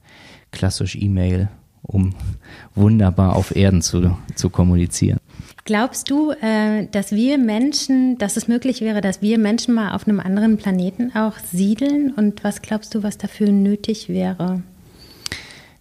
klassisch 0.52 0.96
E-Mail 0.96 1.50
um 1.82 2.14
wunderbar 2.76 3.36
auf 3.36 3.56
Erden 3.56 3.82
zu, 3.82 4.18
zu 4.36 4.50
kommunizieren. 4.50 5.20
Glaubst 5.66 6.10
du, 6.10 6.32
äh, 6.32 6.88
dass 6.92 7.12
wir 7.12 7.38
Menschen, 7.38 8.18
dass 8.18 8.38
es 8.38 8.48
möglich 8.48 8.82
wäre, 8.82 9.02
dass 9.02 9.22
wir 9.22 9.38
Menschen 9.38 9.76
mal 9.76 9.94
auf 9.94 10.08
einem 10.08 10.20
anderen 10.20 10.58
Planeten 10.58 11.16
auch 11.16 11.38
siedeln? 11.40 12.12
Und 12.14 12.44
was 12.44 12.62
glaubst 12.62 12.96
du, 12.96 13.04
was 13.04 13.18
dafür 13.18 13.52
nötig 13.52 14.10
wäre? 14.10 14.64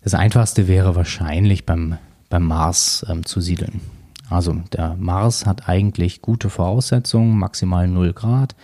Das 0.03 0.15
Einfachste 0.15 0.69
wäre 0.69 0.95
wahrscheinlich 0.95 1.65
beim, 1.65 1.99
beim 2.29 2.45
Mars 2.45 3.05
ähm, 3.09 3.25
zu 3.25 3.41
siedeln. 3.41 3.81
Also 4.31 4.55
der 4.73 4.97
Mars 4.97 5.47
hat 5.47 5.69
eigentlich 5.69 6.23
gute 6.23 6.51
Voraussetzungen, 6.51 7.39
maximal 7.39 7.89
0 7.89 8.13
Grad, 8.13 8.57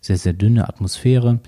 sehr, 0.00 0.18
sehr 0.18 0.32
dünne 0.32 0.68
Atmosphäre. 0.68 1.40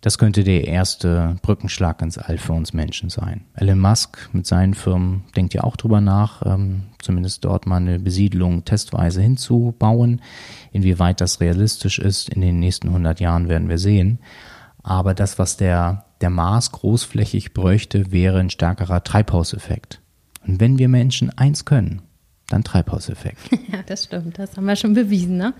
Das 0.00 0.16
könnte 0.16 0.44
der 0.44 0.68
erste 0.68 1.36
Brückenschlag 1.42 2.00
ins 2.02 2.18
All 2.18 2.38
für 2.38 2.52
uns 2.52 2.72
Menschen 2.72 3.10
sein. 3.10 3.46
Elon 3.54 3.80
Musk 3.80 4.28
mit 4.32 4.46
seinen 4.46 4.74
Firmen 4.74 5.24
denkt 5.34 5.54
ja 5.54 5.64
auch 5.64 5.76
drüber 5.76 6.00
nach, 6.00 6.42
ähm, 6.46 6.84
zumindest 7.00 7.44
dort 7.44 7.66
mal 7.66 7.78
eine 7.78 7.98
Besiedelung 7.98 8.64
testweise 8.64 9.20
hinzubauen. 9.20 10.20
Inwieweit 10.70 11.20
das 11.20 11.40
realistisch 11.40 11.98
ist, 11.98 12.28
in 12.28 12.42
den 12.42 12.60
nächsten 12.60 12.88
100 12.88 13.18
Jahren 13.18 13.48
werden 13.48 13.68
wir 13.68 13.78
sehen. 13.78 14.20
Aber 14.84 15.14
das, 15.14 15.38
was 15.40 15.56
der, 15.56 16.04
der 16.20 16.30
Mars 16.30 16.70
großflächig 16.70 17.52
bräuchte, 17.52 18.12
wäre 18.12 18.38
ein 18.38 18.50
stärkerer 18.50 19.02
Treibhauseffekt. 19.02 20.00
Und 20.46 20.60
wenn 20.60 20.78
wir 20.78 20.88
Menschen 20.88 21.36
eins 21.36 21.64
können, 21.64 22.02
dann 22.48 22.64
Treibhauseffekt. 22.64 23.38
Ja, 23.72 23.80
das 23.84 24.04
stimmt. 24.04 24.38
Das 24.38 24.56
haben 24.56 24.64
wir 24.64 24.76
schon 24.76 24.94
bewiesen, 24.94 25.36
ne? 25.36 25.52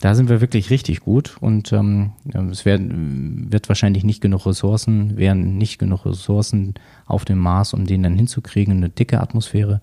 Da 0.00 0.14
sind 0.14 0.28
wir 0.28 0.40
wirklich 0.40 0.70
richtig 0.70 1.00
gut 1.00 1.36
und 1.40 1.72
ähm, 1.72 2.12
es 2.50 2.64
werden, 2.64 3.52
wird 3.52 3.68
wahrscheinlich 3.68 4.02
nicht 4.02 4.20
genug 4.20 4.46
Ressourcen, 4.46 5.16
wären 5.16 5.58
nicht 5.58 5.78
genug 5.78 6.04
Ressourcen 6.06 6.74
auf 7.06 7.24
dem 7.24 7.38
Mars, 7.38 7.72
um 7.72 7.86
den 7.86 8.02
dann 8.02 8.16
hinzukriegen, 8.16 8.76
eine 8.76 8.88
dicke 8.88 9.20
Atmosphäre 9.20 9.80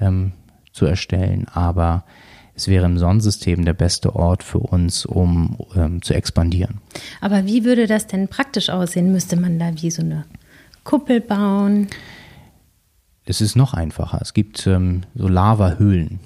ähm, 0.00 0.32
zu 0.72 0.86
erstellen. 0.86 1.46
Aber 1.52 2.04
es 2.54 2.68
wäre 2.68 2.86
im 2.86 2.98
Sonnensystem 2.98 3.64
der 3.64 3.72
beste 3.72 4.14
Ort 4.14 4.42
für 4.44 4.58
uns, 4.58 5.06
um 5.06 5.56
ähm, 5.76 6.02
zu 6.02 6.14
expandieren. 6.14 6.78
Aber 7.20 7.46
wie 7.46 7.64
würde 7.64 7.86
das 7.86 8.06
denn 8.06 8.28
praktisch 8.28 8.70
aussehen? 8.70 9.12
Müsste 9.12 9.36
man 9.36 9.58
da 9.58 9.72
wie 9.80 9.90
so 9.90 10.02
eine 10.02 10.24
Kuppel 10.84 11.20
bauen? 11.20 11.88
Es 13.28 13.42
ist 13.42 13.56
noch 13.56 13.74
einfacher. 13.74 14.18
Es 14.22 14.32
gibt 14.32 14.66
ähm, 14.66 15.02
so 15.14 15.28
Lavahöhlen 15.28 16.18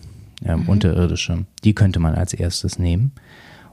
ähm, 0.44 0.60
mhm. 0.60 0.68
unterirdische. 0.68 1.46
Die 1.64 1.74
könnte 1.74 1.98
man 1.98 2.14
als 2.14 2.32
erstes 2.32 2.78
nehmen, 2.78 3.10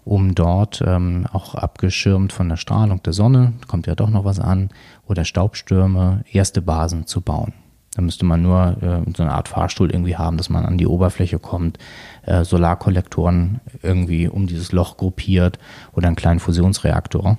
um 0.04 0.34
dort 0.34 0.82
ähm, 0.84 1.28
auch 1.32 1.54
abgeschirmt 1.54 2.34
von 2.34 2.50
der 2.50 2.58
Strahlung 2.58 3.04
der 3.04 3.14
Sonne, 3.14 3.54
kommt 3.68 3.86
ja 3.86 3.94
doch 3.94 4.10
noch 4.10 4.26
was 4.26 4.40
an, 4.40 4.70
oder 5.08 5.26
Staubstürme, 5.26 6.24
erste 6.32 6.64
Basen 6.64 7.06
zu 7.06 7.22
bauen. 7.22 7.54
Da 7.96 8.02
müsste 8.02 8.26
man 8.26 8.42
nur 8.42 8.78
äh, 8.82 9.12
so 9.16 9.22
eine 9.22 9.34
Art 9.34 9.48
Fahrstuhl 9.48 9.92
irgendwie 9.92 10.18
haben, 10.18 10.38
dass 10.38 10.50
man 10.50 10.66
an 10.66 10.80
die 10.80 10.88
Oberfläche 10.88 11.38
kommt, 11.38 11.78
äh, 12.24 12.44
Solarkollektoren 12.44 13.62
irgendwie 13.84 14.28
um 14.28 14.48
dieses 14.48 14.72
Loch 14.72 14.98
gruppiert 14.98 15.60
oder 15.94 16.08
einen 16.08 16.16
kleinen 16.16 16.40
Fusionsreaktor 16.40 17.38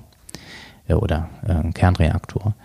äh, 0.87 0.93
oder 0.93 1.29
äh, 1.45 1.51
einen 1.51 1.73
Kernreaktor. 1.73 2.55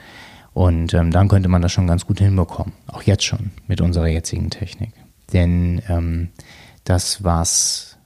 Und 0.57 0.95
ähm, 0.95 1.11
dann 1.11 1.29
könnte 1.29 1.51
man 1.51 1.61
das 1.61 1.71
schon 1.73 1.87
ganz 1.87 2.07
gut 2.07 2.19
hinbekommen. 2.19 2.73
Auch 2.87 3.03
jetzt 3.03 3.25
schon 3.25 3.51
mit 3.67 3.83
unserer 3.83 4.07
jetzigen 4.07 4.49
Technik. 4.49 4.95
Denn 5.35 5.83
ähm, 5.87 6.31
das, 6.85 7.23
was 7.23 7.99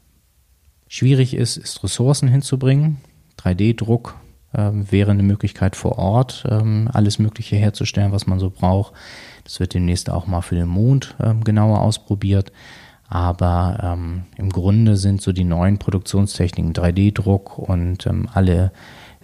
schwierig 0.88 1.34
ist, 1.34 1.56
ist 1.56 1.84
Ressourcen 1.84 2.26
hinzubringen. 2.26 2.96
3D-Druck 3.38 4.16
ähm, 4.52 4.90
wäre 4.90 5.12
eine 5.12 5.22
Möglichkeit 5.22 5.76
vor 5.76 5.96
Ort, 5.96 6.44
ähm, 6.50 6.90
alles 6.92 7.20
Mögliche 7.20 7.54
herzustellen, 7.54 8.10
was 8.10 8.26
man 8.26 8.40
so 8.40 8.50
braucht. 8.50 8.94
Das 9.44 9.60
wird 9.60 9.74
demnächst 9.74 10.10
auch 10.10 10.26
mal 10.26 10.40
für 10.40 10.56
den 10.56 10.66
Mond 10.66 11.14
ähm, 11.22 11.44
genauer 11.44 11.80
ausprobiert. 11.82 12.50
Aber 13.06 13.78
ähm, 13.80 14.24
im 14.36 14.50
Grunde 14.50 14.96
sind 14.96 15.22
so 15.22 15.30
die 15.30 15.44
neuen 15.44 15.78
Produktionstechniken 15.78 16.72
3D-Druck 16.72 17.58
und 17.58 18.08
ähm, 18.08 18.28
alle 18.34 18.72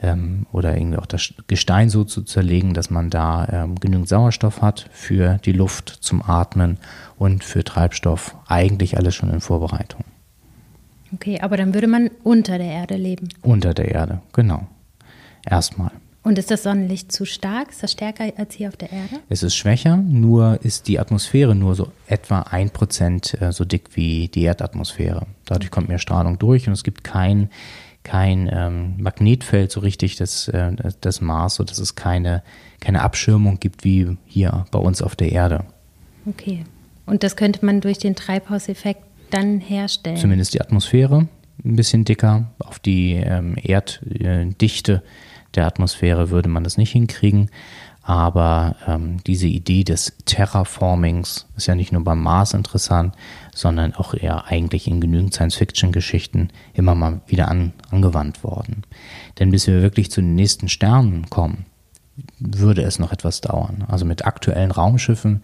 ähm, 0.02 0.46
oder 0.52 0.76
irgendwie 0.76 0.98
auch 0.98 1.06
das 1.06 1.34
Gestein 1.46 1.88
so 1.88 2.04
zu 2.04 2.22
zerlegen, 2.22 2.74
dass 2.74 2.90
man 2.90 3.10
da 3.10 3.48
ähm, 3.50 3.76
genügend 3.76 4.08
Sauerstoff 4.08 4.62
hat 4.62 4.88
für 4.92 5.38
die 5.44 5.52
Luft 5.52 5.88
zum 5.88 6.22
Atmen 6.22 6.78
und 7.18 7.44
für 7.44 7.64
Treibstoff. 7.64 8.36
Eigentlich 8.46 8.96
alles 8.96 9.14
schon 9.14 9.30
in 9.30 9.40
Vorbereitung. 9.40 10.04
Okay, 11.14 11.40
aber 11.40 11.56
dann 11.56 11.72
würde 11.72 11.86
man 11.86 12.10
unter 12.24 12.58
der 12.58 12.66
Erde 12.66 12.96
leben. 12.96 13.28
Unter 13.42 13.74
der 13.74 13.88
Erde, 13.88 14.20
genau. 14.32 14.66
Erstmal. 15.48 15.92
Und 16.26 16.40
ist 16.40 16.50
das 16.50 16.64
Sonnenlicht 16.64 17.12
zu 17.12 17.24
stark? 17.24 17.70
Ist 17.70 17.84
das 17.84 17.92
stärker 17.92 18.24
als 18.36 18.52
hier 18.52 18.66
auf 18.66 18.76
der 18.76 18.90
Erde? 18.90 19.20
Es 19.28 19.44
ist 19.44 19.54
schwächer, 19.54 19.96
nur 19.96 20.58
ist 20.64 20.88
die 20.88 20.98
Atmosphäre 20.98 21.54
nur 21.54 21.76
so 21.76 21.92
etwa 22.08 22.40
ein 22.40 22.70
Prozent 22.70 23.40
äh, 23.40 23.52
so 23.52 23.64
dick 23.64 23.90
wie 23.94 24.26
die 24.26 24.42
Erdatmosphäre. 24.42 25.28
Dadurch 25.44 25.70
kommt 25.70 25.88
mehr 25.88 26.00
Strahlung 26.00 26.36
durch 26.40 26.66
und 26.66 26.72
es 26.72 26.82
gibt 26.82 27.04
kein 27.04 27.48
kein 28.06 28.48
ähm, 28.52 28.94
Magnetfeld 28.98 29.72
so 29.72 29.80
richtig 29.80 30.14
des, 30.14 30.46
äh, 30.46 30.72
des 31.02 31.20
Mars, 31.20 31.56
sodass 31.56 31.78
es 31.78 31.96
keine, 31.96 32.44
keine 32.78 33.02
Abschirmung 33.02 33.58
gibt 33.58 33.82
wie 33.82 34.16
hier 34.26 34.64
bei 34.70 34.78
uns 34.78 35.02
auf 35.02 35.16
der 35.16 35.32
Erde. 35.32 35.64
Okay. 36.24 36.64
Und 37.04 37.24
das 37.24 37.34
könnte 37.34 37.66
man 37.66 37.80
durch 37.80 37.98
den 37.98 38.14
Treibhauseffekt 38.14 39.02
dann 39.30 39.58
herstellen? 39.58 40.16
Zumindest 40.16 40.54
die 40.54 40.60
Atmosphäre 40.60 41.26
ein 41.64 41.76
bisschen 41.76 42.04
dicker. 42.04 42.52
Auf 42.60 42.78
die 42.78 43.14
ähm, 43.14 43.56
Erddichte 43.60 45.02
der 45.56 45.66
Atmosphäre 45.66 46.30
würde 46.30 46.48
man 46.48 46.62
das 46.62 46.76
nicht 46.76 46.92
hinkriegen. 46.92 47.50
Aber 48.08 48.76
ähm, 48.86 49.16
diese 49.26 49.48
Idee 49.48 49.82
des 49.82 50.12
Terraformings 50.26 51.46
ist 51.56 51.66
ja 51.66 51.74
nicht 51.74 51.90
nur 51.90 52.04
beim 52.04 52.22
Mars 52.22 52.54
interessant, 52.54 53.16
sondern 53.52 53.94
auch 53.94 54.14
eher 54.14 54.46
eigentlich 54.46 54.86
in 54.86 55.00
genügend 55.00 55.34
Science-Fiction-Geschichten 55.34 56.50
immer 56.72 56.94
mal 56.94 57.20
wieder 57.26 57.48
an, 57.48 57.72
angewandt 57.90 58.44
worden. 58.44 58.84
Denn 59.40 59.50
bis 59.50 59.66
wir 59.66 59.82
wirklich 59.82 60.12
zu 60.12 60.20
den 60.20 60.36
nächsten 60.36 60.68
Sternen 60.68 61.28
kommen, 61.30 61.66
würde 62.38 62.82
es 62.82 63.00
noch 63.00 63.10
etwas 63.10 63.40
dauern. 63.40 63.84
Also 63.88 64.04
mit 64.04 64.24
aktuellen 64.24 64.70
Raumschiffen, 64.70 65.42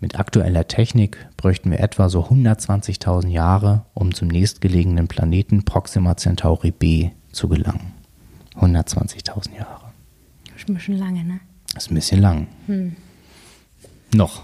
mit 0.00 0.18
aktueller 0.18 0.66
Technik 0.68 1.28
bräuchten 1.36 1.70
wir 1.70 1.80
etwa 1.80 2.08
so 2.08 2.22
120.000 2.24 3.28
Jahre, 3.28 3.84
um 3.92 4.14
zum 4.14 4.28
nächstgelegenen 4.28 5.08
Planeten 5.08 5.66
Proxima 5.66 6.16
Centauri 6.16 6.70
b 6.70 7.10
zu 7.32 7.50
gelangen. 7.50 7.92
120.000 8.54 9.56
Jahre. 9.58 9.92
Bisschen 10.66 10.96
lange, 10.96 11.22
ne? 11.22 11.40
Ist 11.76 11.90
ein 11.90 11.94
bisschen 11.94 12.20
lang. 12.20 12.46
Hm. 12.66 12.96
Noch. 14.14 14.42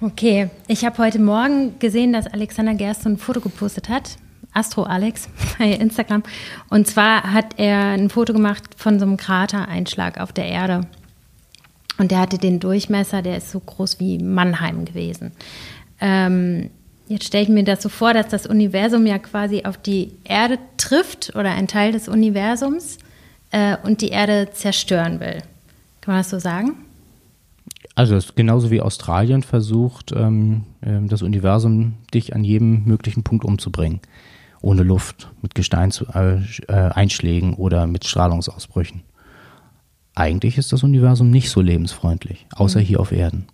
Okay, 0.00 0.50
ich 0.66 0.84
habe 0.84 0.98
heute 0.98 1.18
Morgen 1.18 1.78
gesehen, 1.78 2.12
dass 2.12 2.26
Alexander 2.26 2.74
Gerst 2.74 3.06
ein 3.06 3.18
Foto 3.18 3.40
gepostet 3.40 3.88
hat. 3.88 4.16
Astro 4.52 4.82
Alex 4.82 5.28
bei 5.58 5.72
Instagram. 5.72 6.22
Und 6.68 6.86
zwar 6.86 7.32
hat 7.32 7.58
er 7.58 7.92
ein 7.92 8.10
Foto 8.10 8.32
gemacht 8.32 8.64
von 8.76 8.98
so 8.98 9.06
einem 9.06 9.16
Kratereinschlag 9.16 10.20
auf 10.20 10.32
der 10.32 10.46
Erde. 10.46 10.86
Und 11.98 12.10
der 12.10 12.20
hatte 12.20 12.38
den 12.38 12.60
Durchmesser, 12.60 13.22
der 13.22 13.36
ist 13.36 13.50
so 13.50 13.60
groß 13.60 14.00
wie 14.00 14.18
Mannheim 14.18 14.86
gewesen. 14.86 15.32
Ähm, 16.00 16.70
jetzt 17.08 17.26
stelle 17.26 17.44
ich 17.44 17.50
mir 17.50 17.64
das 17.64 17.82
so 17.82 17.88
vor, 17.90 18.14
dass 18.14 18.28
das 18.28 18.46
Universum 18.46 19.06
ja 19.06 19.18
quasi 19.18 19.64
auf 19.64 19.76
die 19.76 20.12
Erde 20.24 20.58
trifft 20.78 21.34
oder 21.34 21.50
ein 21.50 21.68
Teil 21.68 21.92
des 21.92 22.08
Universums 22.08 22.98
äh, 23.50 23.76
und 23.82 24.00
die 24.00 24.08
Erde 24.08 24.48
zerstören 24.52 25.20
will. 25.20 25.42
Kann 26.10 26.16
man 26.16 26.24
das 26.24 26.30
so 26.30 26.40
sagen? 26.40 26.72
Also 27.94 28.16
es 28.16 28.24
ist 28.24 28.34
genauso 28.34 28.72
wie 28.72 28.80
Australien 28.80 29.44
versucht, 29.44 30.10
ähm, 30.10 30.64
ähm, 30.82 31.06
das 31.08 31.22
Universum 31.22 31.98
dich 32.12 32.34
an 32.34 32.42
jedem 32.42 32.82
möglichen 32.84 33.22
Punkt 33.22 33.44
umzubringen. 33.44 34.00
Ohne 34.60 34.82
Luft, 34.82 35.30
mit 35.40 35.54
Gesteinseinschlägen 35.54 37.52
äh, 37.52 37.56
oder 37.58 37.86
mit 37.86 38.06
Strahlungsausbrüchen. 38.06 39.04
Eigentlich 40.16 40.58
ist 40.58 40.72
das 40.72 40.82
Universum 40.82 41.30
nicht 41.30 41.48
so 41.48 41.60
lebensfreundlich, 41.60 42.44
außer 42.56 42.80
mhm. 42.80 42.84
hier 42.84 42.98
auf 42.98 43.12
Erden 43.12 43.46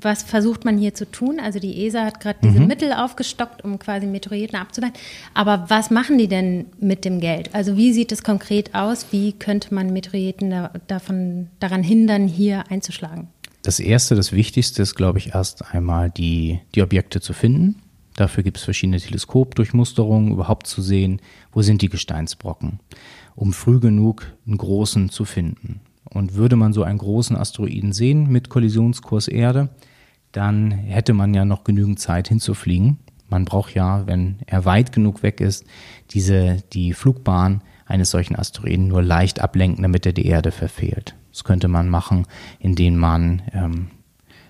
was 0.00 0.22
versucht 0.22 0.64
man 0.64 0.78
hier 0.78 0.94
zu 0.94 1.10
tun? 1.10 1.40
Also 1.40 1.58
die 1.58 1.86
ESA 1.86 2.04
hat 2.04 2.20
gerade 2.20 2.38
diese 2.42 2.60
mhm. 2.60 2.66
Mittel 2.66 2.92
aufgestockt, 2.92 3.64
um 3.64 3.78
quasi 3.78 4.06
Meteoriten 4.06 4.56
abzuleiten. 4.56 4.96
Aber 5.34 5.66
was 5.68 5.90
machen 5.90 6.18
die 6.18 6.28
denn 6.28 6.66
mit 6.80 7.04
dem 7.04 7.20
Geld? 7.20 7.54
Also 7.54 7.76
wie 7.76 7.92
sieht 7.92 8.12
es 8.12 8.22
konkret 8.22 8.74
aus? 8.74 9.06
Wie 9.10 9.32
könnte 9.32 9.74
man 9.74 9.92
Meteoriten 9.92 10.50
da, 10.50 10.70
davon, 10.86 11.48
daran 11.60 11.82
hindern, 11.82 12.28
hier 12.28 12.64
einzuschlagen? 12.70 13.28
Das 13.62 13.80
Erste, 13.80 14.14
das 14.14 14.32
Wichtigste 14.32 14.82
ist, 14.82 14.94
glaube 14.94 15.18
ich, 15.18 15.34
erst 15.34 15.74
einmal 15.74 16.10
die, 16.10 16.60
die 16.74 16.82
Objekte 16.82 17.20
zu 17.20 17.32
finden. 17.32 17.82
Dafür 18.16 18.42
gibt 18.42 18.56
es 18.56 18.64
verschiedene 18.64 18.98
Teleskopdurchmusterungen, 18.98 20.32
überhaupt 20.32 20.66
zu 20.66 20.82
sehen, 20.82 21.20
wo 21.52 21.62
sind 21.62 21.82
die 21.82 21.88
Gesteinsbrocken, 21.88 22.80
um 23.36 23.52
früh 23.52 23.78
genug 23.78 24.26
einen 24.46 24.58
großen 24.58 25.10
zu 25.10 25.24
finden. 25.24 25.80
Und 26.04 26.34
würde 26.34 26.56
man 26.56 26.72
so 26.72 26.82
einen 26.82 26.98
großen 26.98 27.36
Asteroiden 27.36 27.92
sehen 27.92 28.28
mit 28.28 28.48
Kollisionskurs 28.48 29.28
Erde, 29.28 29.68
dann 30.32 30.70
hätte 30.70 31.14
man 31.14 31.34
ja 31.34 31.44
noch 31.44 31.64
genügend 31.64 31.98
Zeit 31.98 32.28
hinzufliegen. 32.28 32.98
Man 33.28 33.44
braucht 33.44 33.74
ja, 33.74 34.06
wenn 34.06 34.38
er 34.46 34.64
weit 34.64 34.92
genug 34.92 35.22
weg 35.22 35.40
ist, 35.40 35.64
diese, 36.10 36.62
die 36.72 36.92
Flugbahn 36.92 37.62
eines 37.86 38.10
solchen 38.10 38.36
Asteroiden 38.36 38.88
nur 38.88 39.02
leicht 39.02 39.40
ablenken, 39.40 39.82
damit 39.82 40.06
er 40.06 40.12
die 40.12 40.26
Erde 40.26 40.50
verfehlt. 40.50 41.14
Das 41.30 41.44
könnte 41.44 41.68
man 41.68 41.88
machen, 41.88 42.26
indem 42.58 42.96
man 42.96 43.42
ähm, 43.52 43.88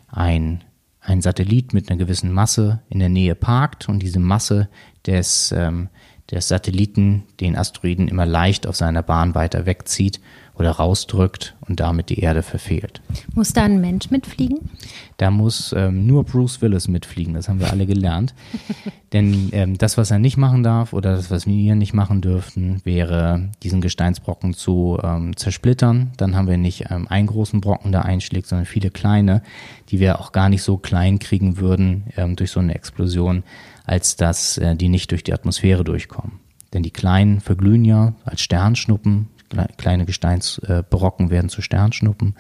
ein, 0.09 0.65
ein 1.01 1.23
Satellit 1.23 1.75
mit 1.75 1.91
einer 1.91 1.99
gewissen 1.99 2.33
Masse 2.33 2.83
in 2.89 2.99
der 2.99 3.09
Nähe 3.09 3.35
parkt 3.35 3.89
und 3.89 4.01
diese 4.01 4.21
Masse 4.21 4.69
des, 5.07 5.53
ähm, 5.57 5.89
des 6.31 6.49
Satelliten 6.49 7.25
den 7.41 7.57
Asteroiden 7.57 8.09
immer 8.09 8.27
leicht 8.27 8.67
auf 8.67 8.77
seiner 8.77 9.03
Bahn 9.03 9.35
weiter 9.35 9.67
wegzieht 9.67 10.21
oder 10.59 10.73
rausdrückt 10.73 11.55
und 11.61 11.81
damit 11.81 12.11
die 12.11 12.21
Erde 12.21 12.43
verfehlt. 12.43 13.01
Muss 13.35 13.53
da 13.53 13.63
ein 13.65 13.81
Mensch 13.81 14.11
mitfliegen? 14.11 14.71
Da 15.17 15.31
muss 15.31 15.73
ähm, 15.77 16.07
nur 16.07 16.25
Bruce 16.25 16.61
Willis 16.61 16.89
mitfliegen, 16.89 17.35
das 17.35 17.49
haben 17.49 17.61
wir 17.61 17.71
alle 17.71 17.87
gelernt. 17.87 18.35
Denn 19.13 19.49
ähm, 19.53 19.79
das, 19.79 19.97
was 19.97 20.11
er 20.11 20.19
nicht 20.19 20.37
machen 20.37 20.63
darf 20.63 20.93
oder 20.93 21.17
das, 21.17 21.31
was 21.31 21.47
wir 21.47 21.75
nicht 21.75 21.95
machen 21.95 22.21
dürften, 22.21 22.81
wäre 22.85 23.49
diesen 23.63 23.81
Gesteinsbrocken 23.81 24.53
zu 24.53 24.99
ähm, 25.03 25.37
zersplittern. 25.37 26.13
Dann 26.17 26.37
haben 26.37 26.49
wir 26.49 26.59
nicht 26.59 26.87
ähm, 26.91 27.09
einen 27.09 27.29
großen 27.29 27.61
Brocken, 27.61 27.93
der 27.93 28.05
einschlägt, 28.05 28.49
sondern 28.49 28.67
viele 28.67 28.91
kleine, 28.91 29.43
die 29.89 30.01
wir 30.01 30.21
auch 30.21 30.33
gar 30.33 30.49
nicht 30.49 30.63
so 30.63 30.77
klein 30.77 31.19
kriegen 31.19 31.59
würden 31.59 32.05
ähm, 32.17 32.37
durch 32.37 32.51
so 32.51 32.61
eine 32.61 32.75
Explosion, 32.75 33.45
als 33.85 34.17
dass 34.17 34.59
äh, 34.59 34.77
die 34.77 34.89
nicht 34.89 35.11
durch 35.11 35.25
die 35.25 35.33
Atmosphäre 35.33 35.85
durchkommen. 35.85 36.41
Denn 36.73 36.83
die 36.83 36.91
kleinen 36.91 37.41
verglühen 37.41 37.85
ja 37.85 38.13
als 38.25 38.43
Sternschnuppen, 38.43 39.29
kleine 39.77 40.05
Gesteinsbrocken 40.05 41.31
werden 41.31 41.49
zu 41.49 41.63
Sternschnuppen 41.63 42.35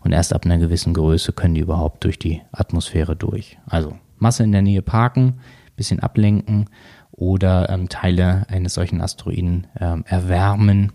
und 0.00 0.12
erst 0.12 0.32
ab 0.32 0.44
einer 0.44 0.58
gewissen 0.58 0.94
Größe 0.94 1.32
können 1.32 1.54
die 1.54 1.60
überhaupt 1.60 2.04
durch 2.04 2.18
die 2.18 2.42
Atmosphäre 2.52 3.16
durch. 3.16 3.58
Also 3.66 3.96
Masse 4.18 4.42
in 4.42 4.52
der 4.52 4.62
Nähe 4.62 4.82
parken, 4.82 5.40
bisschen 5.76 6.00
ablenken 6.00 6.66
oder 7.12 7.68
ähm, 7.68 7.88
Teile 7.88 8.46
eines 8.48 8.74
solchen 8.74 9.00
Asteroiden 9.00 9.66
ähm, 9.80 10.04
erwärmen, 10.06 10.92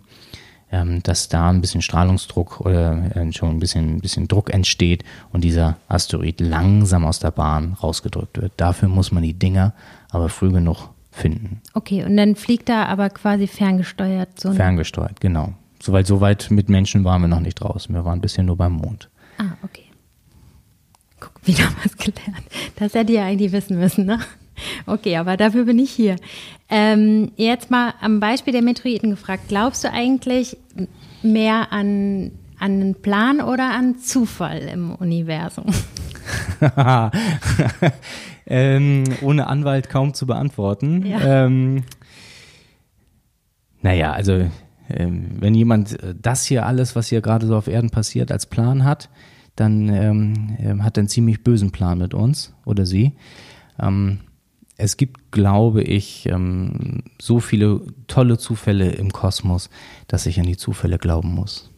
ähm, 0.71 1.03
dass 1.03 1.29
da 1.29 1.49
ein 1.49 1.61
bisschen 1.61 1.81
Strahlungsdruck 1.81 2.61
oder 2.61 3.15
äh, 3.15 3.31
schon 3.33 3.49
ein 3.49 3.59
bisschen, 3.59 3.95
ein 3.95 4.01
bisschen 4.01 4.27
Druck 4.27 4.53
entsteht 4.53 5.03
und 5.31 5.43
dieser 5.43 5.77
Asteroid 5.87 6.39
langsam 6.41 7.05
aus 7.05 7.19
der 7.19 7.31
Bahn 7.31 7.73
rausgedrückt 7.73 8.41
wird. 8.41 8.53
Dafür 8.57 8.89
muss 8.89 9.11
man 9.11 9.23
die 9.23 9.33
Dinger 9.33 9.73
aber 10.11 10.29
früh 10.29 10.51
genug 10.51 10.89
finden. 11.13 11.61
Okay, 11.73 12.03
und 12.03 12.17
dann 12.17 12.35
fliegt 12.35 12.69
er 12.69 12.89
aber 12.89 13.09
quasi 13.09 13.47
ferngesteuert. 13.47 14.39
So 14.39 14.51
ferngesteuert, 14.51 15.21
genau. 15.21 15.53
Soweit 15.81 16.07
so 16.07 16.21
weit 16.21 16.47
mit 16.49 16.69
Menschen 16.69 17.03
waren 17.03 17.21
wir 17.21 17.27
noch 17.27 17.39
nicht 17.39 17.55
draußen. 17.55 17.93
Wir 17.93 18.05
waren 18.05 18.21
bisher 18.21 18.43
nur 18.43 18.57
beim 18.57 18.73
Mond. 18.73 19.09
Ah, 19.37 19.57
okay. 19.63 19.83
Guck, 21.19 21.33
wieder 21.45 21.65
was 21.83 21.95
gelernt. 21.97 22.45
Das 22.77 22.93
hätte 22.93 23.13
ihr 23.13 23.23
eigentlich 23.23 23.51
wissen 23.51 23.77
müssen, 23.77 24.05
ne? 24.05 24.19
Okay, 24.85 25.17
aber 25.17 25.35
dafür 25.35 25.65
bin 25.65 25.79
ich 25.79 25.91
hier. 25.91 26.15
Ähm, 26.69 27.31
jetzt 27.35 27.71
mal 27.71 27.93
am 28.01 28.19
Beispiel 28.19 28.53
der 28.53 28.61
Meteoriten 28.61 29.09
gefragt. 29.09 29.43
Glaubst 29.47 29.83
du 29.83 29.91
eigentlich 29.91 30.57
mehr 31.21 31.71
an, 31.71 32.31
an 32.59 32.71
einen 32.71 32.95
Plan 32.95 33.41
oder 33.41 33.71
an 33.71 33.97
Zufall 33.97 34.59
im 34.59 34.95
Universum? 34.95 35.65
ähm, 38.45 39.03
ohne 39.21 39.47
Anwalt 39.47 39.89
kaum 39.89 40.13
zu 40.13 40.25
beantworten. 40.25 41.05
Ja. 41.05 41.45
Ähm, 41.45 41.83
naja, 43.81 44.13
also 44.13 44.49
ähm, 44.89 45.31
wenn 45.39 45.55
jemand 45.55 46.01
äh, 46.01 46.15
das 46.19 46.45
hier 46.45 46.65
alles, 46.65 46.95
was 46.95 47.07
hier 47.07 47.21
gerade 47.21 47.47
so 47.47 47.55
auf 47.55 47.67
Erden 47.67 47.89
passiert, 47.89 48.31
als 48.31 48.45
Plan 48.45 48.83
hat, 48.83 49.09
dann 49.55 49.89
ähm, 49.89 50.57
ähm, 50.59 50.83
hat 50.83 50.97
er 50.97 51.01
einen 51.01 51.07
ziemlich 51.09 51.43
bösen 51.43 51.71
Plan 51.71 51.97
mit 51.99 52.13
uns 52.13 52.53
oder 52.65 52.85
sie. 52.85 53.13
Ähm, 53.79 54.19
es 54.77 54.97
gibt, 54.97 55.31
glaube 55.31 55.83
ich, 55.83 56.27
ähm, 56.27 57.03
so 57.21 57.39
viele 57.39 57.81
tolle 58.07 58.37
Zufälle 58.37 58.91
im 58.91 59.11
Kosmos, 59.11 59.69
dass 60.07 60.25
ich 60.25 60.39
an 60.39 60.47
die 60.47 60.57
Zufälle 60.57 60.97
glauben 60.97 61.33
muss. 61.33 61.69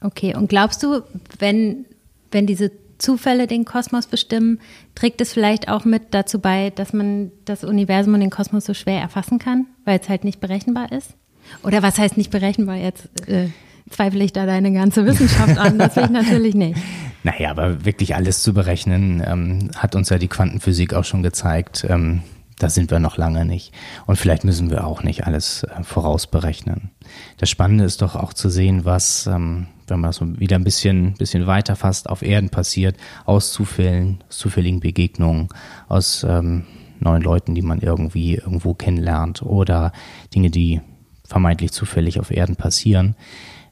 Okay, 0.00 0.36
und 0.36 0.48
glaubst 0.48 0.82
du, 0.82 1.02
wenn, 1.38 1.86
wenn 2.30 2.46
diese 2.46 2.70
Zufälle 2.98 3.46
den 3.46 3.64
Kosmos 3.64 4.06
bestimmen, 4.06 4.60
trägt 4.94 5.20
es 5.20 5.32
vielleicht 5.32 5.68
auch 5.68 5.84
mit 5.84 6.02
dazu 6.12 6.38
bei, 6.38 6.70
dass 6.70 6.92
man 6.92 7.32
das 7.44 7.64
Universum 7.64 8.14
und 8.14 8.20
den 8.20 8.30
Kosmos 8.30 8.64
so 8.64 8.74
schwer 8.74 9.00
erfassen 9.00 9.38
kann, 9.38 9.66
weil 9.84 10.00
es 10.00 10.08
halt 10.08 10.24
nicht 10.24 10.40
berechenbar 10.40 10.92
ist? 10.92 11.14
Oder 11.62 11.82
was 11.82 11.98
heißt 11.98 12.16
nicht 12.16 12.30
berechenbar? 12.30 12.76
Jetzt 12.76 13.08
äh, 13.28 13.48
zweifle 13.90 14.24
ich 14.24 14.32
da 14.32 14.46
deine 14.46 14.72
ganze 14.72 15.06
Wissenschaft 15.06 15.58
an. 15.58 15.78
Das 15.78 15.96
will 15.96 16.04
ich 16.04 16.10
natürlich 16.10 16.54
nicht. 16.54 16.78
Naja, 17.22 17.50
aber 17.50 17.84
wirklich 17.84 18.14
alles 18.14 18.44
zu 18.44 18.54
berechnen, 18.54 19.20
ähm, 19.26 19.70
hat 19.76 19.96
uns 19.96 20.10
ja 20.10 20.18
die 20.18 20.28
Quantenphysik 20.28 20.94
auch 20.94 21.02
schon 21.02 21.24
gezeigt. 21.24 21.84
Ähm, 21.88 22.22
da 22.58 22.70
sind 22.70 22.90
wir 22.90 22.98
noch 22.98 23.16
lange 23.16 23.44
nicht. 23.44 23.72
Und 24.06 24.16
vielleicht 24.16 24.44
müssen 24.44 24.70
wir 24.70 24.86
auch 24.86 25.02
nicht 25.02 25.26
alles 25.26 25.64
äh, 25.64 25.82
vorausberechnen. 25.82 26.90
Das 27.38 27.50
Spannende 27.50 27.84
ist 27.84 28.02
doch 28.02 28.16
auch 28.16 28.32
zu 28.32 28.48
sehen, 28.48 28.84
was, 28.84 29.26
ähm, 29.26 29.66
wenn 29.86 30.00
man 30.00 30.12
so 30.12 30.38
wieder 30.38 30.56
ein 30.56 30.64
bisschen, 30.64 31.14
bisschen 31.14 31.46
weiter 31.46 31.76
fasst, 31.76 32.08
auf 32.08 32.22
Erden 32.22 32.50
passiert, 32.50 32.96
aus 33.24 33.52
Zufällen, 33.52 34.24
zufälligen 34.28 34.80
Begegnungen, 34.80 35.48
aus 35.88 36.24
ähm, 36.28 36.64
neuen 36.98 37.22
Leuten, 37.22 37.54
die 37.54 37.62
man 37.62 37.80
irgendwie 37.80 38.36
irgendwo 38.36 38.74
kennenlernt 38.74 39.42
oder 39.42 39.92
Dinge, 40.34 40.50
die 40.50 40.80
vermeintlich 41.24 41.72
zufällig 41.72 42.18
auf 42.20 42.30
Erden 42.30 42.56
passieren. 42.56 43.16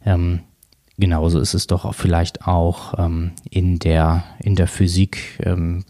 Ähm, 0.05 0.41
genauso 0.99 1.41
ist 1.41 1.55
es 1.55 1.67
doch 1.67 1.87
auch 1.87 1.95
vielleicht 1.95 2.47
auch 2.47 2.99
ähm, 2.99 3.33
in 3.49 3.79
der 3.79 4.25
in 4.41 4.57
der 4.57 4.67
Physik 4.69 5.41
ähm, 5.43 5.85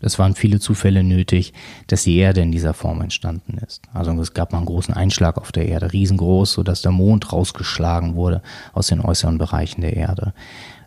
es 0.00 0.18
waren 0.18 0.34
viele 0.34 0.60
Zufälle 0.60 1.04
nötig, 1.04 1.52
dass 1.86 2.04
die 2.04 2.16
Erde 2.16 2.40
in 2.40 2.52
dieser 2.52 2.74
Form 2.74 3.02
entstanden 3.02 3.58
ist. 3.58 3.82
Also 3.92 4.12
es 4.20 4.34
gab 4.34 4.52
mal 4.52 4.58
einen 4.58 4.66
großen 4.66 4.94
Einschlag 4.94 5.36
auf 5.36 5.52
der 5.52 5.68
Erde, 5.68 5.92
riesengroß, 5.92 6.52
sodass 6.52 6.82
der 6.82 6.92
Mond 6.92 7.32
rausgeschlagen 7.32 8.14
wurde 8.14 8.42
aus 8.72 8.86
den 8.86 9.00
äußeren 9.00 9.38
Bereichen 9.38 9.82
der 9.82 9.96
Erde. 9.96 10.32